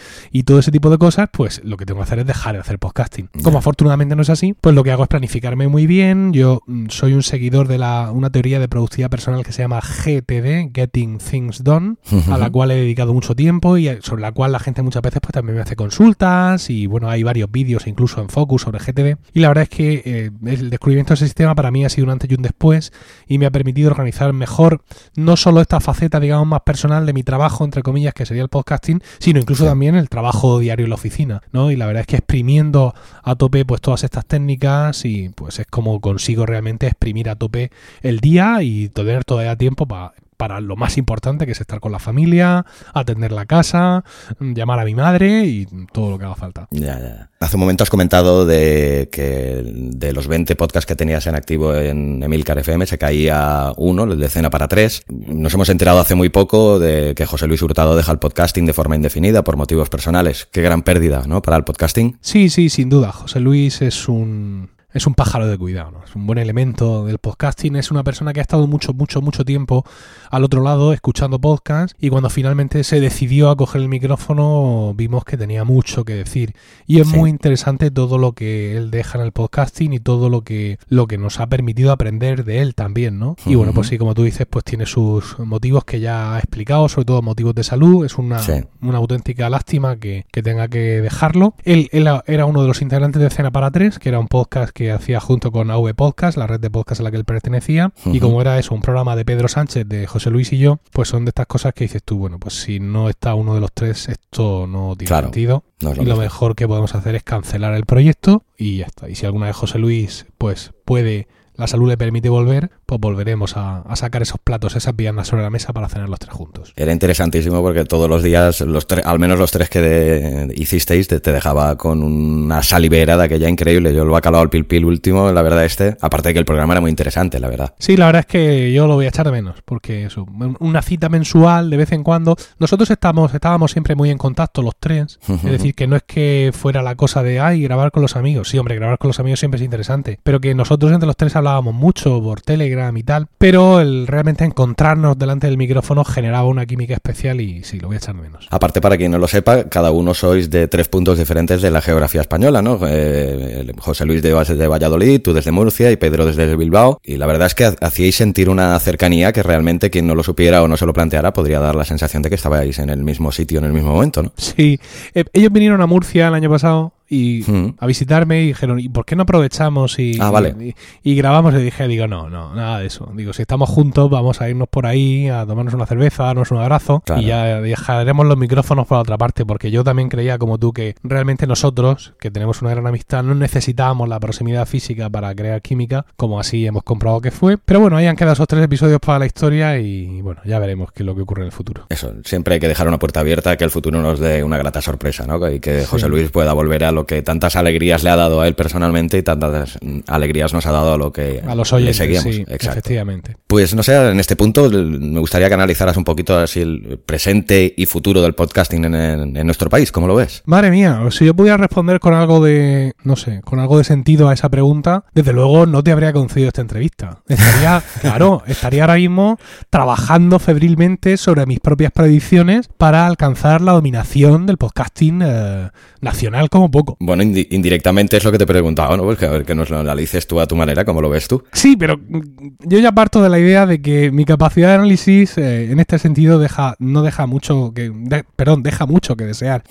[0.45, 2.77] todo ese tipo de cosas, pues lo que tengo que hacer es dejar de hacer
[2.77, 3.29] podcasting.
[3.43, 6.33] Como afortunadamente no es así, pues lo que hago es planificarme muy bien.
[6.33, 9.81] Yo mm, soy un seguidor de la, una teoría de productividad personal que se llama
[9.81, 11.95] GTD, Getting Things Done,
[12.29, 15.19] a la cual he dedicado mucho tiempo y sobre la cual la gente muchas veces
[15.19, 19.17] pues también me hace consultas y bueno, hay varios vídeos incluso en Focus sobre GTD.
[19.33, 22.05] Y la verdad es que eh, el descubrimiento de ese sistema para mí ha sido
[22.05, 22.93] un antes y un después
[23.27, 24.81] y me ha permitido organizar mejor
[25.15, 28.49] no solo esta faceta, digamos, más personal de mi trabajo, entre comillas, que sería el
[28.49, 31.71] podcasting, sino incluso también el trabajo diario en la oficina, ¿no?
[31.71, 35.67] Y la verdad es que exprimiendo a tope pues todas estas técnicas y pues es
[35.67, 40.75] como consigo realmente exprimir a tope el día y tener todavía tiempo para para lo
[40.75, 44.03] más importante que es estar con la familia, atender la casa,
[44.39, 46.67] llamar a mi madre y todo lo que haga falta.
[46.71, 47.29] Ya, ya.
[47.39, 51.75] Hace un momento has comentado de que de los 20 podcasts que tenías en activo
[51.75, 55.03] en Emilcar FM se caía uno, el de Cena para Tres.
[55.09, 58.73] Nos hemos enterado hace muy poco de que José Luis Hurtado deja el podcasting de
[58.73, 60.47] forma indefinida por motivos personales.
[60.51, 61.41] Qué gran pérdida, ¿no?
[61.41, 62.17] Para el podcasting.
[62.21, 63.11] Sí, sí, sin duda.
[63.11, 66.03] José Luis es un es un pájaro de cuidado, ¿no?
[66.05, 69.43] es un buen elemento del podcasting, es una persona que ha estado mucho, mucho, mucho
[69.43, 69.86] tiempo
[70.31, 75.25] al otro lado escuchando podcasts y cuando finalmente se decidió a coger el micrófono vimos
[75.25, 76.55] que tenía mucho que decir
[76.88, 80.43] y es muy interesante todo lo que él deja en el podcasting y todo lo
[80.43, 83.36] que, lo que nos ha permitido aprender de él también, ¿no?
[83.45, 86.88] Y bueno, pues sí, como tú dices, pues tiene sus motivos que ya ha explicado,
[86.88, 88.39] sobre todo motivos de salud, es una,
[88.81, 91.55] una auténtica lástima que, que, tenga que dejarlo.
[91.63, 94.71] Él, él era uno de los integrantes de Cena para Tres, que era un podcast
[94.71, 97.91] que hacía junto con AV Podcast, la red de podcast a la que él pertenecía.
[98.05, 101.09] Y como era eso, un programa de Pedro Sánchez, de José Luis y yo, pues
[101.09, 103.71] son de estas cosas que dices tú, bueno, pues si no está uno de los
[103.73, 105.63] tres, esto no tiene sentido.
[105.79, 109.09] y lo mejor que podemos hacer es cancelar el proyecto y ya está.
[109.09, 113.57] Y si alguna vez José Luis, pues puede la salud le permite volver, pues volveremos
[113.57, 116.73] a, sacar esos platos, esas piernas sobre la mesa para cenar los tres juntos.
[116.75, 121.77] Era interesantísimo porque todos los días, los al menos los tres que hicisteis, te, dejaba
[121.77, 123.93] con una salivera de aquella increíble.
[123.93, 125.97] Yo lo he calado al pil pil último, la verdad, este.
[126.01, 127.73] Aparte de que el programa era muy interesante, la verdad.
[127.79, 130.25] Sí, la verdad es que yo lo voy a echar de menos, porque eso,
[130.59, 132.35] una cita mensual de vez en cuando.
[132.59, 135.19] Nosotros estamos, estábamos siempre muy en contacto los tres.
[135.27, 138.49] Es decir, que no es que fuera la cosa de, ay, grabar con los amigos.
[138.49, 140.19] Sí, hombre, grabar con los amigos siempre es interesante.
[140.23, 144.07] Pero que nosotros entre los tres hablábamos mucho por Telegram Telegram y tal, pero el
[144.07, 148.15] realmente encontrarnos delante del micrófono generaba una química especial y sí, lo voy a echar
[148.15, 148.47] menos.
[148.51, 151.81] Aparte, para quien no lo sepa, cada uno sois de tres puntos diferentes de la
[151.81, 152.79] geografía española, ¿no?
[152.85, 156.99] Eh, José Luis de, de Valladolid, tú desde Murcia y Pedro desde Bilbao.
[157.03, 160.61] Y la verdad es que hacíais sentir una cercanía que realmente quien no lo supiera
[160.61, 163.31] o no se lo planteara podría dar la sensación de que estabais en el mismo
[163.31, 164.33] sitio en el mismo momento, ¿no?
[164.38, 164.79] Sí,
[165.13, 167.45] eh, ellos vinieron a Murcia el año pasado y
[167.77, 170.75] a visitarme y dijeron, ¿y por qué no aprovechamos y, ah, vale.
[171.03, 171.53] y, grabamos?
[171.53, 173.11] Y dije, digo, no, no, nada de eso.
[173.15, 176.51] Digo, si estamos juntos, vamos a irnos por ahí a tomarnos una cerveza, a darnos
[176.51, 180.57] un abrazo y ya dejaremos los micrófonos por otra parte, porque yo también creía, como
[180.57, 185.33] tú, que realmente nosotros, que tenemos una gran amistad, no necesitábamos la proximidad física para
[185.35, 187.57] crear química, como así hemos comprobado que fue.
[187.57, 190.91] Pero bueno, ahí han quedado esos tres episodios para la historia y bueno, ya veremos
[190.91, 191.85] qué es lo que ocurre en el futuro.
[191.89, 194.81] Eso, siempre hay que dejar una puerta abierta, que el futuro nos dé una grata
[194.81, 195.35] sorpresa, ¿no?
[195.49, 198.47] Y que José Luis pueda volver a lo que tantas alegrías le ha dado a
[198.47, 199.77] él personalmente y tantas
[200.08, 202.49] alegrías nos ha dado a lo que a los oyentes, le seguíamos.
[202.49, 203.38] efectivamente.
[203.47, 207.73] Pues no sé, en este punto me gustaría que analizaras un poquito así el presente
[207.77, 209.91] y futuro del podcasting en, nuestro país.
[209.91, 210.41] ¿Cómo lo ves?
[210.45, 214.29] Madre mía, si yo pudiera responder con algo de, no sé, con algo de sentido
[214.29, 217.21] a esa pregunta, desde luego no te habría concedido esta entrevista.
[217.27, 219.38] Estaría, claro, estaría ahora mismo
[219.69, 225.69] trabajando febrilmente sobre mis propias predicciones para alcanzar la dominación del podcasting eh,
[226.01, 226.84] nacional como poco.
[226.99, 229.03] Bueno, indirectamente es lo que te preguntaba, ¿no?
[229.03, 231.43] Pues a ver que nos lo analices tú a tu manera, ¿cómo lo ves tú?
[231.53, 232.21] Sí, pero mm,
[232.65, 235.99] yo ya parto de la idea de que mi capacidad de análisis eh, en este
[235.99, 237.91] sentido deja, no deja mucho que,
[238.35, 239.63] perdón, deja mucho que desear.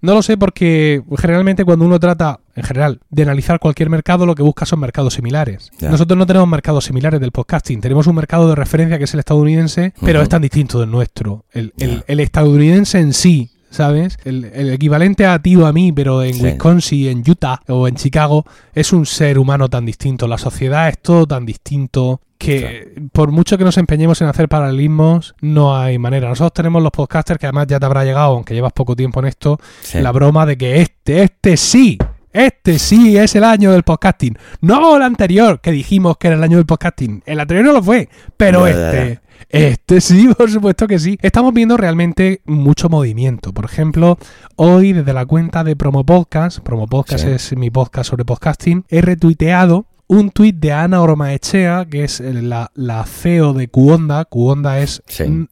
[0.00, 4.34] No lo sé porque generalmente cuando uno trata en general, de analizar cualquier mercado, lo
[4.34, 5.70] que busca son mercados similares.
[5.80, 9.20] Nosotros no tenemos mercados similares del podcasting, tenemos un mercado de referencia que es el
[9.20, 11.44] estadounidense, pero es tan distinto del nuestro.
[11.52, 11.72] el,
[12.20, 14.18] estadounidense en sí ¿sabes?
[14.24, 18.44] El, equivalente a ti o a mí, pero en Wisconsin, en Utah o en Chicago,
[18.74, 20.28] es un ser humano tan distinto.
[20.28, 25.34] La sociedad es todo tan distinto que por mucho que nos empeñemos en hacer paralelismos,
[25.40, 26.28] no hay manera.
[26.28, 29.26] Nosotros tenemos los podcasters que además ya te habrá llegado, aunque llevas poco tiempo en
[29.26, 29.58] esto,
[29.94, 31.98] la broma de que este, este sí,
[32.32, 34.36] este sí es el año del podcasting.
[34.60, 37.22] No el anterior, que dijimos que era el año del podcasting.
[37.26, 39.20] El anterior no lo fue, pero este...
[39.48, 41.18] Este sí, por supuesto que sí.
[41.20, 43.52] Estamos viendo realmente mucho movimiento.
[43.52, 44.18] Por ejemplo,
[44.56, 49.00] hoy desde la cuenta de Promo Podcast, Promo Podcast es mi podcast sobre podcasting, he
[49.00, 54.24] retuiteado un tuit de Ana Oromaechea, que es la, la CEO de Cuonda.
[54.26, 55.02] Cuonda es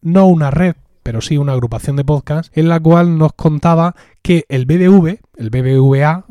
[0.03, 0.77] no una red,
[1.11, 5.51] pero sí una agrupación de podcast, en la cual nos contaba que el BBV, el
[5.51, 6.25] BBVA,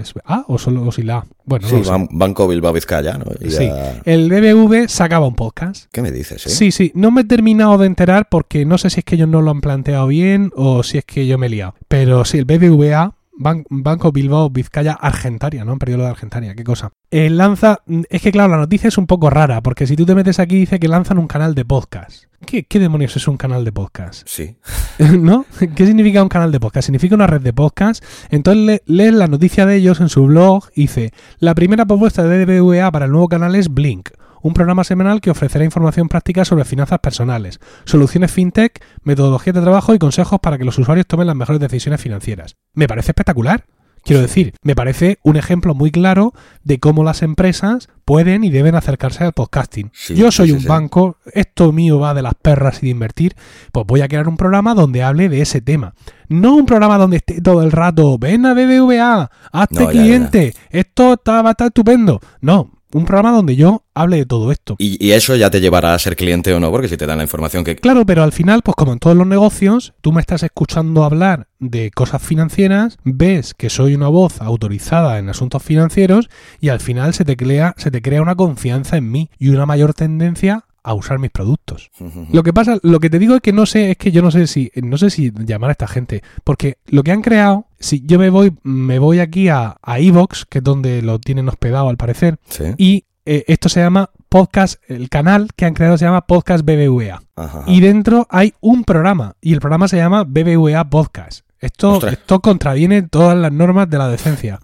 [0.00, 1.26] ¿es A o solo o si la A?
[1.44, 1.76] Bueno, sí,
[2.10, 3.26] Banco Bilbao Vizcaya, ¿no?
[3.48, 3.70] sí,
[4.04, 5.84] el BBV sacaba un podcast.
[5.92, 6.44] ¿Qué me dices?
[6.44, 6.50] Eh?
[6.50, 9.28] Sí, sí, no me he terminado de enterar porque no sé si es que ellos
[9.28, 11.76] no lo han planteado bien o si es que yo me he liado.
[11.86, 15.72] Pero sí, el BBVA Banco Bilbao Vizcaya Argentaria, ¿no?
[15.72, 16.92] Han perdido lo de Argentaria, qué cosa.
[17.10, 20.14] Eh, lanza, es que claro, la noticia es un poco rara, porque si tú te
[20.14, 22.24] metes aquí dice que lanzan un canal de podcast.
[22.46, 24.26] ¿Qué, demonios es un canal de podcast?
[24.26, 24.56] Sí.
[24.98, 25.44] ¿No?
[25.74, 26.86] ¿Qué significa un canal de podcast?
[26.86, 28.02] Significa una red de podcast.
[28.30, 32.44] Entonces lees la noticia de ellos en su blog y dice, la primera propuesta de
[32.44, 34.10] BBVA para el nuevo canal es Blink
[34.42, 39.94] un programa semanal que ofrecerá información práctica sobre finanzas personales, soluciones fintech, metodologías de trabajo
[39.94, 42.56] y consejos para que los usuarios tomen las mejores decisiones financieras.
[42.74, 43.64] Me parece espectacular.
[44.02, 46.32] Quiero decir, me parece un ejemplo muy claro
[46.64, 49.92] de cómo las empresas pueden y deben acercarse al podcasting.
[50.08, 53.36] Yo soy un banco, esto mío va de las perras y de invertir,
[53.72, 55.94] pues voy a crear un programa donde hable de ese tema.
[56.28, 61.42] No un programa donde esté todo el rato, ven a BBVA, hazte cliente, esto está,
[61.42, 62.20] va a estar estupendo.
[62.40, 64.76] No, un programa donde yo hable de todo esto.
[64.78, 67.24] Y, eso ya te llevará a ser cliente o no, porque si te dan la
[67.24, 67.76] información que...
[67.76, 71.48] Claro, pero al final, pues como en todos los negocios, tú me estás escuchando hablar
[71.58, 77.12] de cosas financieras, ves que soy una voz autorizada en asuntos financieros y al final
[77.12, 80.94] se te crea, se te crea una confianza en mí y una mayor tendencia a
[80.94, 81.90] usar mis productos.
[82.32, 84.30] Lo que pasa, lo que te digo es que no sé, es que yo no
[84.30, 88.02] sé si, no sé si llamar a esta gente, porque lo que han creado, si
[88.06, 91.88] yo me voy, me voy aquí a, a Evox, que es donde lo tienen hospedado
[91.88, 92.38] al parecer,
[92.78, 97.22] y eh, esto se llama podcast, el canal que han creado se llama Podcast BBVA.
[97.66, 101.44] Y dentro hay un programa, y el programa se llama BBVA Podcast.
[101.60, 104.60] Esto, esto contraviene todas las normas de la decencia.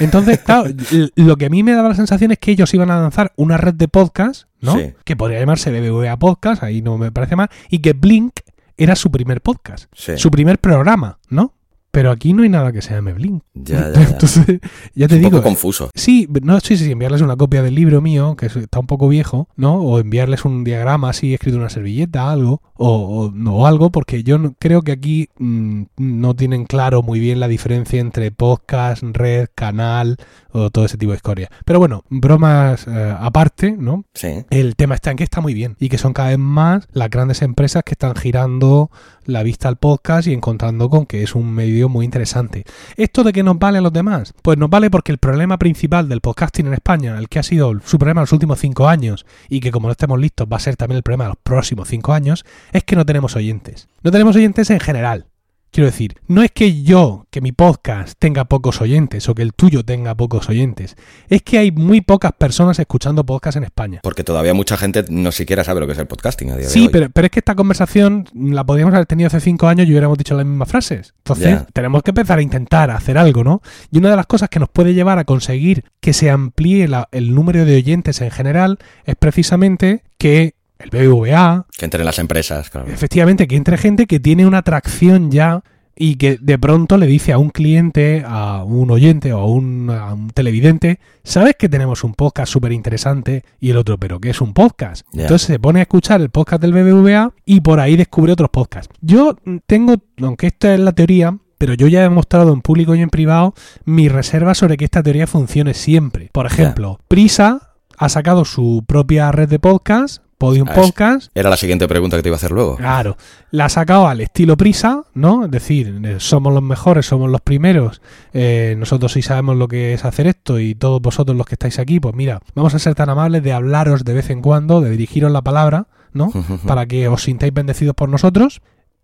[0.00, 0.68] Entonces, claro,
[1.14, 3.56] lo que a mí me daba la sensación es que ellos iban a lanzar una
[3.56, 4.76] red de podcast, ¿no?
[5.04, 8.40] Que podría llamarse BBVA Podcast, ahí no me parece mal, y que Blink
[8.76, 11.54] era su primer podcast, su primer programa, ¿no?
[11.90, 13.42] Pero aquí no hay nada que se llame Blink.
[13.54, 14.08] Ya, ya, ya.
[14.10, 14.60] Entonces,
[14.94, 15.30] ya te un digo.
[15.30, 15.90] poco confuso.
[15.94, 19.48] Sí, no sé si enviarles una copia del libro mío, que está un poco viejo,
[19.56, 19.74] ¿no?
[19.80, 24.22] O enviarles un diagrama así escrito en una servilleta, algo, o, o no algo, porque
[24.22, 29.02] yo no- creo que aquí mm, no tienen claro muy bien la diferencia entre podcast,
[29.02, 30.16] red, canal
[30.52, 31.50] o todo ese tipo de historias.
[31.64, 34.04] Pero bueno, bromas eh, aparte, ¿no?
[34.14, 34.44] Sí.
[34.50, 37.10] El tema está en que está muy bien y que son cada vez más las
[37.10, 38.90] grandes empresas que están girando
[39.30, 42.64] la vista al podcast y encontrando con que es un medio muy interesante.
[42.96, 44.34] ¿Esto de qué nos vale a los demás?
[44.42, 47.72] Pues nos vale porque el problema principal del podcasting en España, el que ha sido
[47.84, 50.76] su problema los últimos cinco años y que como no estemos listos va a ser
[50.76, 53.88] también el problema de los próximos cinco años, es que no tenemos oyentes.
[54.02, 55.29] No tenemos oyentes en general.
[55.72, 59.54] Quiero decir, no es que yo, que mi podcast tenga pocos oyentes o que el
[59.54, 60.96] tuyo tenga pocos oyentes,
[61.28, 64.00] es que hay muy pocas personas escuchando podcast en España.
[64.02, 66.72] Porque todavía mucha gente no siquiera sabe lo que es el podcasting a día de
[66.72, 66.88] Sí, hoy.
[66.88, 70.18] pero, pero es que esta conversación la podríamos haber tenido hace cinco años y hubiéramos
[70.18, 71.14] dicho las mismas frases.
[71.18, 73.62] Entonces, tenemos que empezar a intentar hacer algo, ¿no?
[73.92, 77.08] Y una de las cosas que nos puede llevar a conseguir que se amplíe la-
[77.12, 82.70] el número de oyentes en general es precisamente que el BBVA, Que entren las empresas,
[82.70, 82.88] claro.
[82.90, 85.62] efectivamente, que entre gente que tiene una atracción ya
[85.96, 89.90] y que de pronto le dice a un cliente, a un oyente o a un,
[89.90, 94.30] a un televidente, sabes que tenemos un podcast súper interesante y el otro, pero ¿qué
[94.30, 95.06] es un podcast?
[95.12, 98.94] Entonces se pone a escuchar el podcast del BBVA y por ahí descubre otros podcasts.
[99.02, 103.02] Yo tengo, aunque esta es la teoría, pero yo ya he mostrado en público y
[103.02, 103.52] en privado
[103.84, 106.30] mi reserva sobre que esta teoría funcione siempre.
[106.32, 111.58] Por ejemplo, Prisa ha sacado su propia red de podcast, Podium Ah, Podcast, Era la
[111.58, 112.76] siguiente pregunta que te iba a hacer luego.
[112.76, 113.18] Claro,
[113.50, 115.44] la ha sacado al estilo prisa, ¿no?
[115.44, 118.00] Es decir, eh, somos los mejores, somos los primeros,
[118.32, 121.78] eh, nosotros sí sabemos lo que es hacer esto y todos vosotros los que estáis
[121.78, 124.88] aquí, pues mira, vamos a ser tan amables de hablaros de vez en cuando, de
[124.88, 126.32] dirigiros la palabra, ¿no?
[126.66, 128.62] Para que os sintáis bendecidos por nosotros.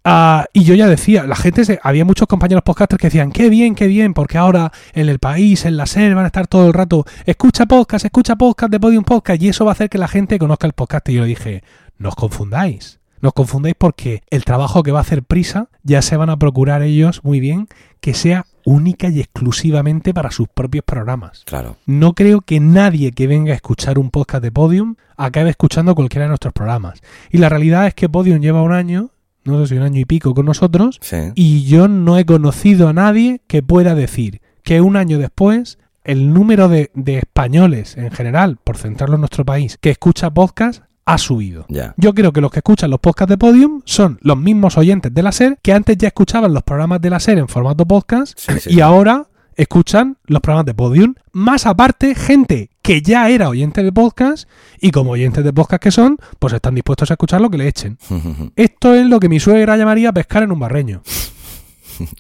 [0.09, 3.49] Ah, y yo ya decía, la gente, se- había muchos compañeros podcasters que decían, qué
[3.51, 6.69] bien, qué bien, porque ahora en el país, en la SER, van a estar todo
[6.69, 9.99] el rato, escucha podcast, escucha podcast de Podium Podcast, y eso va a hacer que
[9.99, 11.09] la gente conozca el podcast.
[11.09, 11.65] Y yo dije,
[11.99, 16.03] no os confundáis, no os confundáis porque el trabajo que va a hacer Prisa ya
[16.03, 17.67] se van a procurar ellos muy bien
[18.01, 21.43] que sea única y exclusivamente para sus propios programas.
[21.47, 21.79] Claro.
[21.87, 26.27] No creo que nadie que venga a escuchar un podcast de Podium acabe escuchando cualquiera
[26.27, 27.01] de nuestros programas.
[27.33, 29.11] Y la realidad es que Podium lleva un año,
[29.47, 31.17] no sé si un año y pico con nosotros, Sí.
[31.35, 36.33] y yo no he conocido a nadie que pueda decir que un año después el
[36.33, 41.19] número de, de españoles en general, por centrarlo en nuestro país, que escucha podcast ha
[41.19, 41.67] subido.
[41.69, 41.95] Ya.
[41.97, 45.23] Yo creo que los que escuchan los podcasts de Podium son los mismos oyentes de
[45.23, 48.59] la SER que antes ya escuchaban los programas de la SER en formato podcast Sí,
[48.61, 51.15] sí, y ahora escuchan los programas de Podium.
[51.33, 54.49] Más aparte, gente que ya era oyente de podcast
[54.81, 57.69] y como oyentes de podcast que son, pues están dispuestos a escuchar lo que le
[57.69, 57.99] echen.
[58.57, 61.03] Esto es lo que mi suegra llamaría pescar en un barreño.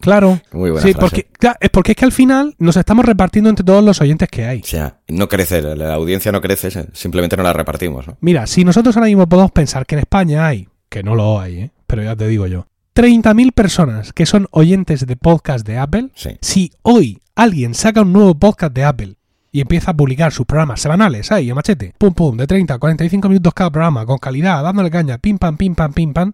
[0.00, 0.40] Claro.
[0.52, 0.98] Muy buena Sí, frase.
[1.00, 4.28] porque, claro, es porque es que al final nos estamos repartiendo entre todos los oyentes
[4.28, 4.60] que hay.
[4.60, 8.16] O sea, no crece, la- audiencia no crece, simplemente no la repartimos, ¿no?
[8.20, 11.58] Mira, si nosotros ahora mismo podemos pensar que en España hay, que no lo hay,
[11.58, 11.70] ¿eh?
[11.86, 16.30] pero ya te digo yo, 30.000 personas que son oyentes de podcast de Apple, Sí.
[16.40, 19.16] si hoy alguien saca un nuevo podcast de Apple
[19.56, 22.78] y empieza a publicar sus programas semanales ahí a machete, pum pum, de 30 a
[22.78, 26.32] 45 minutos cada programa, con calidad, dándole caña, pim pam, pim pam, pim pam,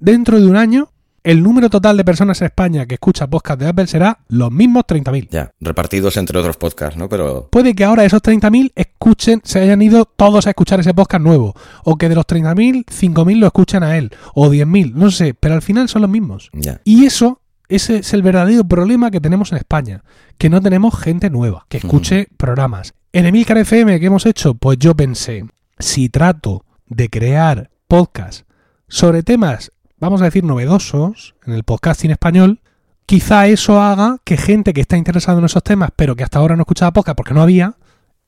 [0.00, 0.90] dentro de un año,
[1.22, 4.82] el número total de personas en España que escucha podcast de Apple será los mismos
[4.88, 5.28] 30.000.
[5.30, 7.08] Ya, repartidos entre otros podcasts, ¿no?
[7.08, 11.22] Pero Puede que ahora esos 30.000 escuchen, se hayan ido todos a escuchar ese podcast
[11.22, 11.54] nuevo.
[11.84, 14.10] O que de los 30.000, 5.000 lo escuchen a él.
[14.34, 16.50] O 10.000, no sé, pero al final son los mismos.
[16.52, 16.80] ya.
[16.82, 20.04] Y eso, ese es el verdadero problema que tenemos en España.
[20.38, 22.94] Que no tenemos gente nueva que escuche programas.
[23.12, 25.46] En Emilcar FM que hemos hecho, pues yo pensé,
[25.78, 28.44] si trato de crear podcasts
[28.88, 32.60] sobre temas, vamos a decir, novedosos en el podcasting español,
[33.06, 36.56] quizá eso haga que gente que está interesada en esos temas, pero que hasta ahora
[36.56, 37.76] no escuchaba podcast porque no había,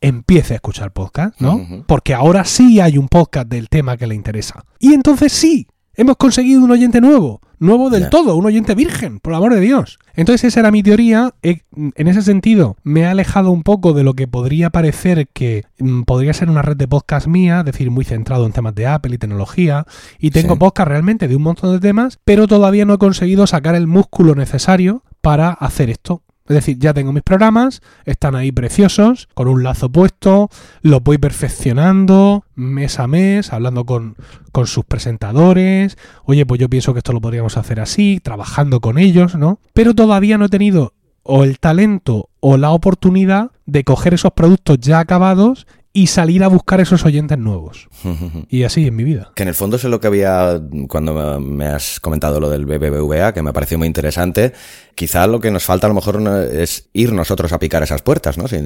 [0.01, 1.85] empiece a escuchar podcast, ¿no?
[1.87, 4.65] Porque ahora sí hay un podcast del tema que le interesa.
[4.79, 9.33] Y entonces sí, hemos conseguido un oyente nuevo, nuevo del todo, un oyente virgen, por
[9.33, 9.99] el amor de Dios.
[10.15, 11.35] Entonces esa era mi teoría.
[11.43, 16.03] En ese sentido, me he alejado un poco de lo que podría parecer que mm,
[16.03, 19.15] podría ser una red de podcast mía, es decir, muy centrado en temas de Apple
[19.15, 19.87] y tecnología.
[20.19, 20.61] Y tengo Sí.
[20.61, 24.35] podcast realmente de un montón de temas, pero todavía no he conseguido sacar el músculo
[24.35, 26.23] necesario para hacer esto.
[26.49, 30.49] Es decir, ya tengo mis programas, están ahí preciosos, con un lazo puesto,
[30.83, 34.17] los voy perfeccionando mes a mes, hablando con,
[34.53, 35.99] con sus presentadores.
[36.25, 39.59] Oye, pues yo pienso que esto lo podríamos hacer así, trabajando con ellos, ¿no?
[39.73, 40.93] Pero todavía no he tenido
[41.27, 45.67] o el talento o la oportunidad de coger esos productos ya acabados
[45.97, 47.89] y salir a buscar esos oyentes nuevos.
[48.49, 49.33] Y así en mi vida.
[49.35, 53.33] Que en el fondo es lo que había cuando me has comentado lo del BBVA,
[53.33, 54.53] que me pareció muy interesante.
[54.95, 56.21] Quizá lo que nos falta a lo mejor
[56.53, 58.47] es ir nosotros a picar esas puertas, ¿no?
[58.47, 58.59] Si,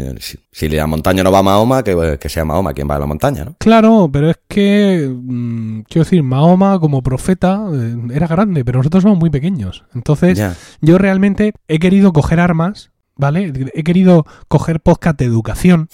[0.50, 3.06] si, la montaña no va a Mahoma, que, que, sea Mahoma quien va a la
[3.06, 3.56] montaña, ¿no?
[3.58, 9.02] Claro, pero es que, mm, quiero decir, Mahoma como profeta eh, era grande, pero nosotros
[9.02, 9.84] somos muy pequeños.
[9.94, 10.40] Entonces,
[10.80, 13.52] yo realmente he querido coger armas ¿vale?
[13.74, 15.88] He querido coger podcast de educación.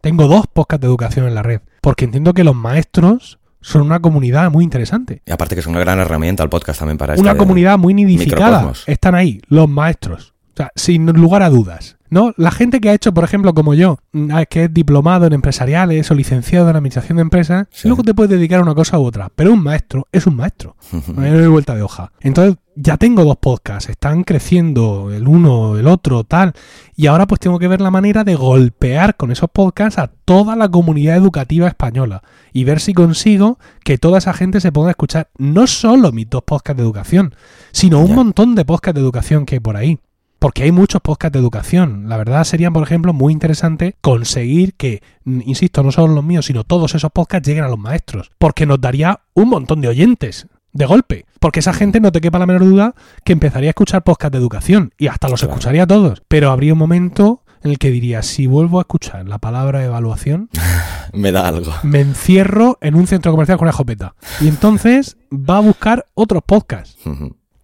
[0.00, 4.00] Tengo dos podcasts de educación en la red, porque entiendo que los maestros son una
[4.00, 5.22] comunidad muy interesante.
[5.24, 8.72] Y aparte que es una gran herramienta el podcast también para Una comunidad muy nidificada.
[8.86, 10.34] Están ahí, los maestros.
[10.52, 11.96] O sea, sin lugar a dudas.
[12.12, 12.34] ¿No?
[12.36, 16.10] La gente que ha hecho, por ejemplo, como yo, mm, que es diplomado en empresariales
[16.10, 19.30] o licenciado en administración de empresas, luego te puedes dedicar a una cosa u otra.
[19.34, 20.76] Pero un maestro es un maestro.
[21.16, 22.12] No hay vuelta de hoja.
[22.20, 26.52] Entonces, ya tengo dos podcasts, están creciendo el uno, el otro, tal.
[26.94, 30.54] Y ahora pues tengo que ver la manera de golpear con esos podcasts a toda
[30.54, 35.30] la comunidad educativa española y ver si consigo que toda esa gente se pueda escuchar
[35.38, 37.34] no solo mis dos podcasts de educación,
[37.72, 39.98] sino un montón de podcasts de educación que hay por ahí.
[40.42, 42.08] Porque hay muchos podcasts de educación.
[42.08, 46.64] La verdad sería, por ejemplo, muy interesante conseguir que, insisto, no solo los míos, sino
[46.64, 48.32] todos esos podcasts lleguen a los maestros.
[48.38, 51.26] Porque nos daría un montón de oyentes de golpe.
[51.38, 54.40] Porque esa gente no te quepa la menor duda que empezaría a escuchar podcast de
[54.40, 56.24] educación y hasta los escucharía todos.
[56.26, 60.50] Pero habría un momento en el que diría, si vuelvo a escuchar la palabra evaluación,
[61.12, 61.72] me da algo.
[61.84, 64.16] Me encierro en un centro comercial con una escopeta.
[64.40, 66.98] Y entonces va a buscar otros podcasts.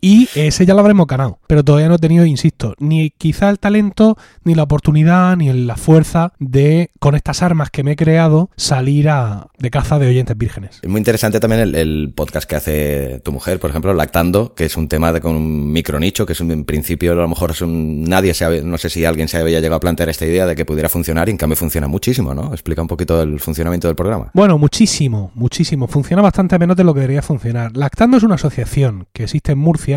[0.01, 1.39] Y ese ya lo habremos ganado.
[1.47, 5.77] Pero todavía no he tenido, insisto, ni quizá el talento, ni la oportunidad, ni la
[5.77, 10.37] fuerza de, con estas armas que me he creado, salir a, de caza de oyentes
[10.37, 10.79] vírgenes.
[10.83, 14.77] Es muy interesante también el, podcast que hace tu mujer, por ejemplo, Lactando, que es
[14.77, 17.61] un tema de, con un micronicho, que es un, en principio a lo mejor es
[17.61, 20.57] un, nadie se no sé si alguien se había llegado a plantear esta idea de
[20.57, 22.53] que pudiera funcionar y en cambio funciona muchísimo, ¿no?
[22.53, 24.31] Explica un poquito el funcionamiento del programa.
[24.33, 25.87] Bueno, muchísimo, muchísimo.
[25.87, 27.77] Funciona bastante menos de lo que debería funcionar.
[27.77, 29.88] Lactando es una asociación que existe en Murcia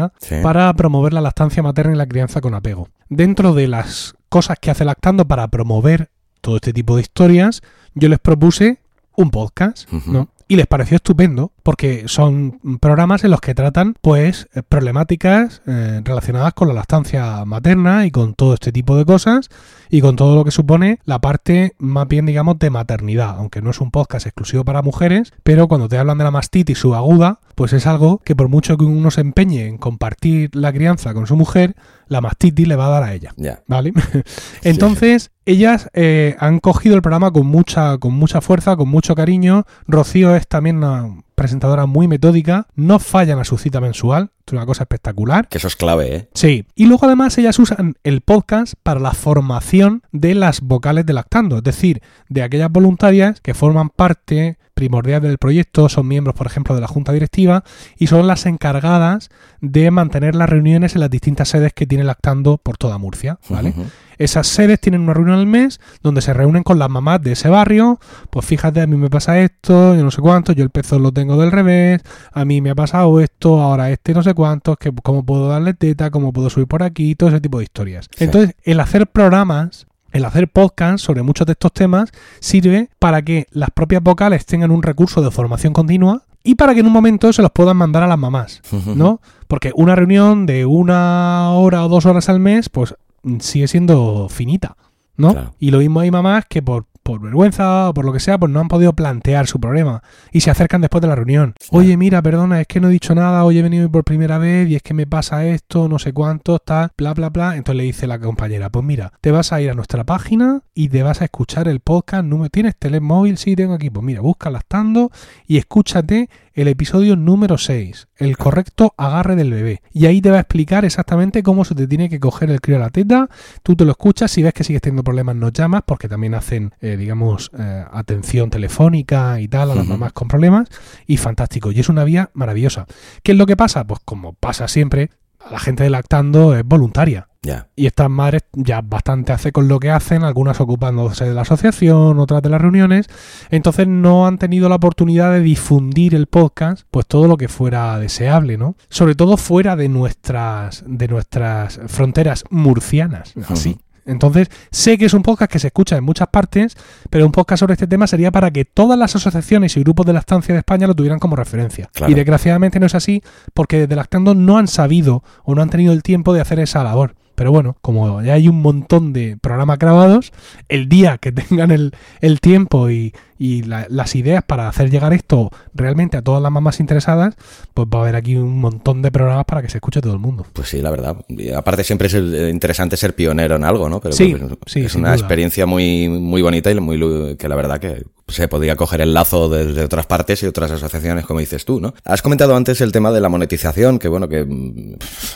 [0.42, 2.90] para promover la lactancia materna y la crianza con apego.
[3.10, 6.10] Dentro de las cosas que hace Lactando para promover
[6.42, 7.62] todo este tipo de historias,
[7.94, 8.80] yo les propuse
[9.16, 10.30] un podcast, ¿no?
[10.48, 16.54] Y les pareció estupendo porque son programas en los que tratan pues problemáticas eh, relacionadas
[16.54, 19.50] con la lactancia materna y con todo este tipo de cosas
[19.90, 23.72] y con todo lo que supone la parte más bien digamos de maternidad, aunque no
[23.72, 27.74] es un podcast exclusivo para mujeres, pero cuando te hablan de la mastitis subaguda, pues
[27.74, 31.36] es algo que por mucho que uno se empeñe en compartir la crianza con su
[31.36, 31.76] mujer,
[32.08, 33.34] la mastitis le va a dar a ella.
[33.68, 33.94] ¿Vale?
[34.64, 39.66] Entonces, ellas eh, han cogido el programa con mucha, con mucha fuerza, con mucho cariño.
[39.88, 41.08] Rocío es también una
[41.42, 45.48] presentadora muy metódica, no fallan a su cita mensual, es una cosa espectacular.
[45.48, 46.30] Que eso es clave, ¿eh?
[46.36, 46.66] Sí.
[46.76, 51.58] Y luego además ellas usan el podcast para la formación de las vocales de lactando,
[51.58, 56.74] es decir, de aquellas voluntarias que forman parte primordial del proyecto, son miembros, por ejemplo,
[56.74, 57.64] de la junta directiva
[58.00, 59.30] y son las encargadas
[59.60, 63.76] de mantener las reuniones en las distintas sedes que tiene Lactando por toda Murcia, ¿vale?
[64.18, 67.48] Esas sedes tienen una reunión al mes donde se reúnen con las mamás de ese
[67.48, 68.00] barrio,
[68.32, 71.12] pues fíjate, a mí me pasa esto, yo no sé cuánto, yo el pezón lo
[71.12, 72.02] tengo del revés,
[72.32, 75.76] a mí me ha pasado esto, ahora este no sé cuántos, que cómo puedo darle
[75.76, 78.10] teta, cómo puedo subir por aquí, todo ese tipo de historias.
[78.18, 83.48] Entonces, el hacer programas el hacer podcast sobre muchos de estos temas sirve para que
[83.52, 87.32] las propias vocales tengan un recurso de formación continua y para que en un momento
[87.34, 88.62] se los puedan mandar a las mamás,
[88.96, 89.22] ¿no?
[89.48, 92.96] Porque una reunión de una hora o dos horas al mes, pues
[93.40, 94.76] sigue siendo finita,
[95.18, 95.54] ¿no?
[95.60, 98.52] Y lo mismo hay mamás que por por vergüenza o por lo que sea, pues
[98.52, 101.54] no han podido plantear su problema y se acercan después de la reunión.
[101.72, 104.70] Oye, mira, perdona, es que no he dicho nada, hoy he venido por primera vez
[104.70, 107.56] y es que me pasa esto, no sé cuánto, tal, bla, bla, bla.
[107.56, 110.90] Entonces le dice la compañera, pues mira, te vas a ir a nuestra página y
[110.90, 112.26] te vas a escuchar el podcast.
[112.52, 113.38] ¿Tienes telemóvil?
[113.38, 113.90] Sí, tengo aquí.
[113.90, 115.12] Pues mira, busca Lactando
[115.48, 119.82] y escúchate el episodio número 6, el correcto agarre del bebé.
[119.92, 122.78] Y ahí te va a explicar exactamente cómo se te tiene que coger el crío
[122.78, 123.30] a la teta.
[123.64, 126.74] Tú te lo escuchas, si ves que sigues teniendo problemas nos llamas, porque también hacen,
[126.82, 130.68] eh, digamos, eh, atención telefónica y tal a las mamás con problemas.
[131.08, 132.86] Y fantástico, y es una vía maravillosa.
[133.24, 133.86] ¿Qué es lo que pasa?
[133.86, 135.10] Pues como pasa siempre,
[135.50, 137.28] la gente de lactando es voluntaria.
[137.76, 142.20] Y estas madres ya bastante hacen con lo que hacen, algunas ocupándose de la asociación,
[142.20, 143.08] otras de las reuniones,
[143.50, 147.98] entonces no han tenido la oportunidad de difundir el podcast, pues todo lo que fuera
[147.98, 148.76] deseable, ¿no?
[148.90, 153.80] Sobre todo fuera de nuestras, de nuestras fronteras murcianas, así.
[154.06, 156.76] Entonces, sé que es un podcast que se escucha en muchas partes,
[157.10, 160.14] pero un podcast sobre este tema sería para que todas las asociaciones y grupos de
[160.14, 161.90] lactancia de España lo tuvieran como referencia.
[162.08, 163.22] Y desgraciadamente no es así,
[163.54, 166.84] porque desde Lactando no han sabido o no han tenido el tiempo de hacer esa
[166.84, 167.16] labor.
[167.36, 170.32] Pero bueno, como ya hay un montón de programas grabados,
[170.70, 175.50] el día que tengan el, el tiempo y, y las ideas para hacer llegar esto
[175.74, 177.34] realmente a todas las mamás interesadas,
[177.74, 180.20] pues va a haber aquí un montón de programas para que se escuche todo el
[180.20, 180.46] mundo.
[180.54, 181.18] Pues sí, la verdad.
[181.58, 184.00] aparte siempre es interesante ser pionero en algo, ¿no?
[184.00, 184.36] Pero sí,
[184.76, 189.02] es una experiencia muy, muy bonita y muy que la verdad que se podría coger
[189.02, 191.94] el lazo de, otras partes y otras asociaciones, como dices tú, ¿no?
[192.06, 194.96] Has comentado antes el tema de la monetización, que bueno, que mm,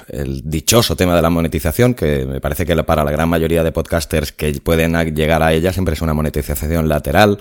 [0.10, 3.72] el dichoso tema de la monetización, que me parece que para la gran mayoría de
[3.72, 7.40] podcasters que pueden llegar a ella siempre es una monetización lateral,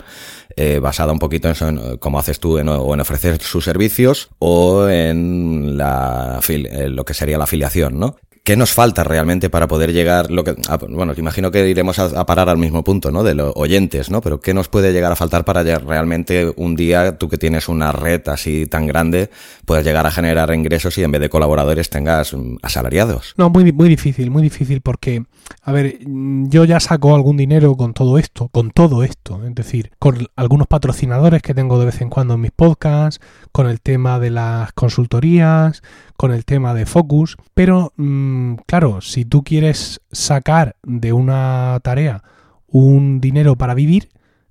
[0.57, 4.89] eh, basada un poquito en, cómo haces tú en, o en ofrecer sus servicios o
[4.89, 8.17] en, la, en lo que sería la afiliación, ¿no?
[8.45, 10.31] ¿Qué nos falta realmente para poder llegar?
[10.31, 13.23] Lo que, ah, bueno, imagino que iremos a, parar al mismo punto, ¿no?
[13.23, 14.21] De los oyentes, ¿no?
[14.21, 17.91] Pero ¿qué nos puede llegar a faltar para realmente un día, tú que tienes una
[17.91, 19.31] red así tan grande,
[19.65, 23.33] puedas llegar a generar ingresos y en vez de colaboradores tengas mm, asalariados?
[23.39, 25.25] No, muy, muy difícil, muy difícil porque,
[25.63, 29.93] a ver, yo ya saco algún dinero con todo esto, con todo esto, es decir,
[29.99, 34.21] con algunos patrocinadores que tengo de vez en cuando en mis podcasts, con el tema
[34.21, 35.83] de las consultorías,
[36.17, 42.23] con el tema de focus, pero mm, claro, si tú quieres sacar de una tarea
[42.67, 44.09] un dinero para vivir,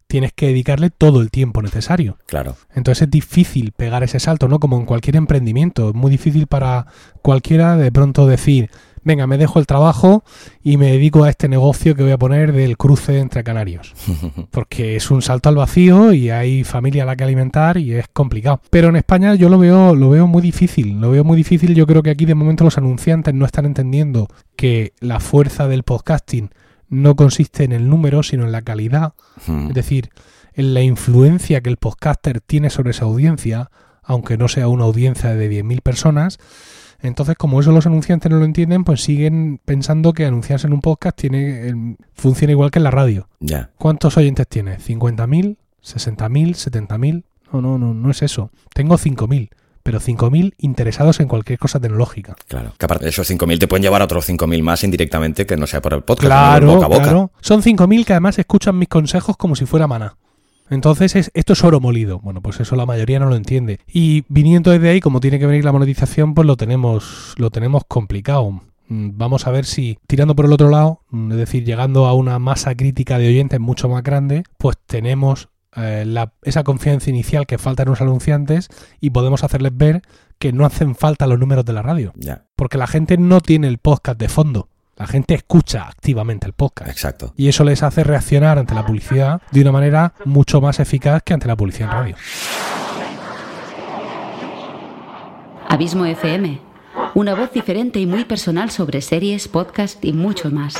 [0.07, 2.17] tienes que dedicarle todo el tiempo necesario.
[2.27, 2.55] Claro.
[2.75, 4.59] Entonces es difícil pegar ese salto, ¿no?
[4.59, 6.85] Como en cualquier emprendimiento, es muy difícil para
[7.21, 8.69] cualquiera de pronto decir,
[9.03, 10.23] venga, me dejo el trabajo
[10.63, 13.93] y me dedico a este negocio que voy a poner del cruce entre canarios.
[14.51, 18.07] Porque es un salto al vacío y hay familia a la que alimentar y es
[18.11, 18.61] complicado.
[18.69, 20.99] Pero en España yo lo veo, lo veo muy difícil.
[20.99, 21.75] Lo veo muy difícil.
[21.75, 25.83] Yo creo que aquí de momento los anunciantes no están entendiendo que la fuerza del
[25.83, 26.49] podcasting
[26.89, 29.13] no consiste en el número, sino en la calidad.
[29.47, 30.09] Es decir,
[30.53, 33.71] en la influencia que el podcaster tiene sobre esa audiencia,
[34.03, 36.39] aunque no sea una audiencia de 10.000 personas,
[37.03, 40.81] entonces, como eso los anunciantes no lo entienden, pues siguen pensando que anunciarse en un
[40.81, 43.27] podcast tiene funciona igual que en la radio.
[43.39, 43.71] Ya.
[43.77, 44.77] ¿Cuántos oyentes tiene?
[44.77, 45.57] ¿50.000?
[45.83, 46.87] ¿60.000?
[46.87, 47.23] ¿70.000?
[47.51, 48.51] No, no, no, no es eso.
[48.73, 49.49] Tengo 5.000
[49.83, 52.37] pero 5.000 interesados en cualquier cosa tecnológica.
[52.47, 55.57] Claro, que aparte de esos 5.000 te pueden llevar a otros 5.000 más indirectamente que
[55.57, 57.03] no sea por el podcast, claro, boca a boca.
[57.03, 57.31] Claro.
[57.41, 60.15] Son 5.000 que además escuchan mis consejos como si fuera maná.
[60.73, 62.19] Entonces, es, esto es oro molido.
[62.19, 63.79] Bueno, pues eso la mayoría no lo entiende.
[63.87, 67.83] Y viniendo desde ahí, como tiene que venir la monetización, pues lo tenemos, lo tenemos
[67.87, 68.61] complicado.
[68.87, 72.13] Mm, vamos a ver si tirando por el otro lado, mm, es decir, llegando a
[72.13, 76.05] una masa crítica de oyentes mucho más grande, pues tenemos eh,
[76.43, 78.69] esa confianza inicial que falta en los anunciantes
[78.99, 80.01] y podemos hacerles ver
[80.37, 82.13] que no hacen falta los números de la radio.
[82.55, 84.69] Porque la gente no tiene el podcast de fondo.
[84.95, 86.89] La gente escucha activamente el podcast.
[86.89, 87.33] Exacto.
[87.35, 91.33] Y eso les hace reaccionar ante la publicidad de una manera mucho más eficaz que
[91.33, 92.15] ante la publicidad en radio.
[95.67, 96.61] Abismo FM.
[97.15, 100.75] Una voz diferente y muy personal sobre series, podcast y mucho más.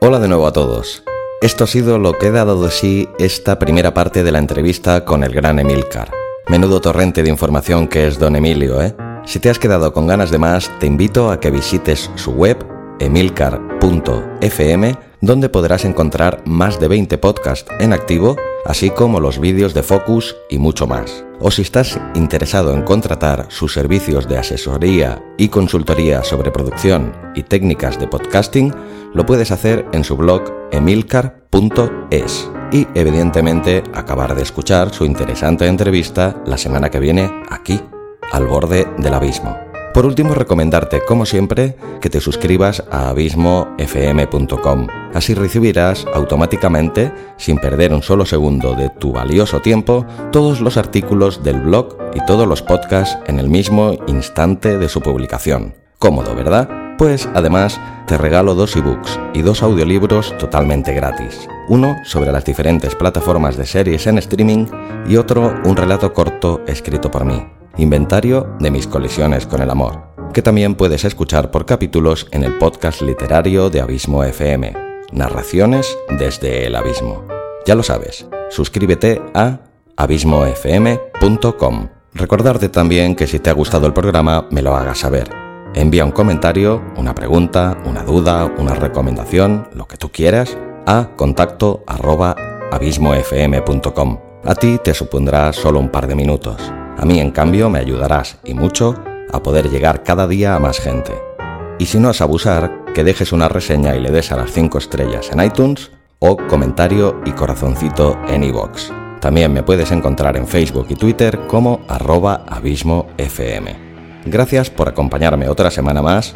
[0.00, 1.04] Hola de nuevo a todos.
[1.42, 5.04] Esto ha sido lo que ha dado de sí esta primera parte de la entrevista
[5.04, 6.08] con el gran Emilcar.
[6.46, 8.94] Menudo torrente de información que es don Emilio, ¿eh?
[9.24, 12.64] Si te has quedado con ganas de más, te invito a que visites su web
[13.00, 19.82] emilcar.fm, donde podrás encontrar más de 20 podcasts en activo, así como los vídeos de
[19.82, 21.24] Focus y mucho más.
[21.40, 27.44] O si estás interesado en contratar sus servicios de asesoría y consultoría sobre producción y
[27.44, 28.74] técnicas de podcasting,
[29.14, 30.42] lo puedes hacer en su blog
[30.72, 32.50] emilcar.es.
[32.72, 37.80] Y evidentemente acabar de escuchar su interesante entrevista la semana que viene aquí,
[38.32, 39.71] al borde del abismo.
[39.92, 44.86] Por último, recomendarte, como siempre, que te suscribas a abismofm.com.
[45.12, 51.42] Así recibirás automáticamente, sin perder un solo segundo de tu valioso tiempo, todos los artículos
[51.42, 55.74] del blog y todos los podcasts en el mismo instante de su publicación.
[55.98, 56.96] Cómodo, ¿verdad?
[56.96, 61.46] Pues además te regalo dos ebooks y dos audiolibros totalmente gratis.
[61.68, 64.66] Uno sobre las diferentes plataformas de series en streaming
[65.06, 67.44] y otro un relato corto escrito por mí
[67.76, 70.02] inventario de mis colisiones con el amor,
[70.32, 74.74] que también puedes escuchar por capítulos en el podcast literario de Abismo FM,
[75.12, 77.24] Narraciones desde el Abismo.
[77.66, 79.60] Ya lo sabes, suscríbete a
[79.96, 81.88] abismofm.com.
[82.14, 85.30] Recordarte también que si te ha gustado el programa me lo hagas saber.
[85.74, 91.82] Envía un comentario, una pregunta, una duda, una recomendación, lo que tú quieras, a contacto
[91.86, 92.36] arroba
[92.70, 94.18] abismofm.com.
[94.44, 96.72] A ti te supondrá solo un par de minutos.
[96.98, 100.78] A mí, en cambio, me ayudarás, y mucho, a poder llegar cada día a más
[100.78, 101.12] gente.
[101.78, 104.78] Y si no es abusar, que dejes una reseña y le des a las 5
[104.78, 108.92] estrellas en iTunes o comentario y corazoncito en iVoox.
[109.20, 113.66] También me puedes encontrar en Facebook y Twitter como arroba abismofm.
[114.26, 116.34] Gracias por acompañarme otra semana más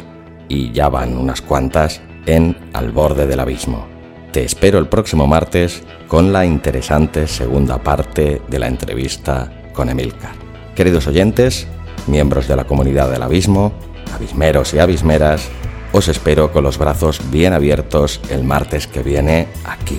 [0.49, 3.85] y ya van unas cuantas en Al borde del abismo.
[4.31, 10.46] Te espero el próximo martes con la interesante segunda parte de la entrevista con Emilcar.
[10.77, 11.65] Queridos oyentes,
[12.05, 13.73] miembros de la comunidad del abismo,
[14.13, 15.49] abismeros y abismeras,
[15.91, 19.97] os espero con los brazos bien abiertos el martes que viene aquí,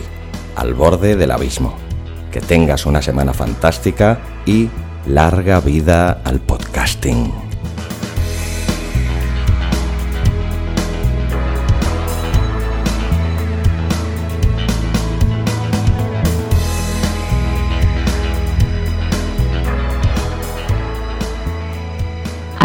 [0.55, 1.75] al borde del abismo.
[2.31, 4.69] Que tengas una semana fantástica y
[5.05, 7.48] larga vida al podcasting.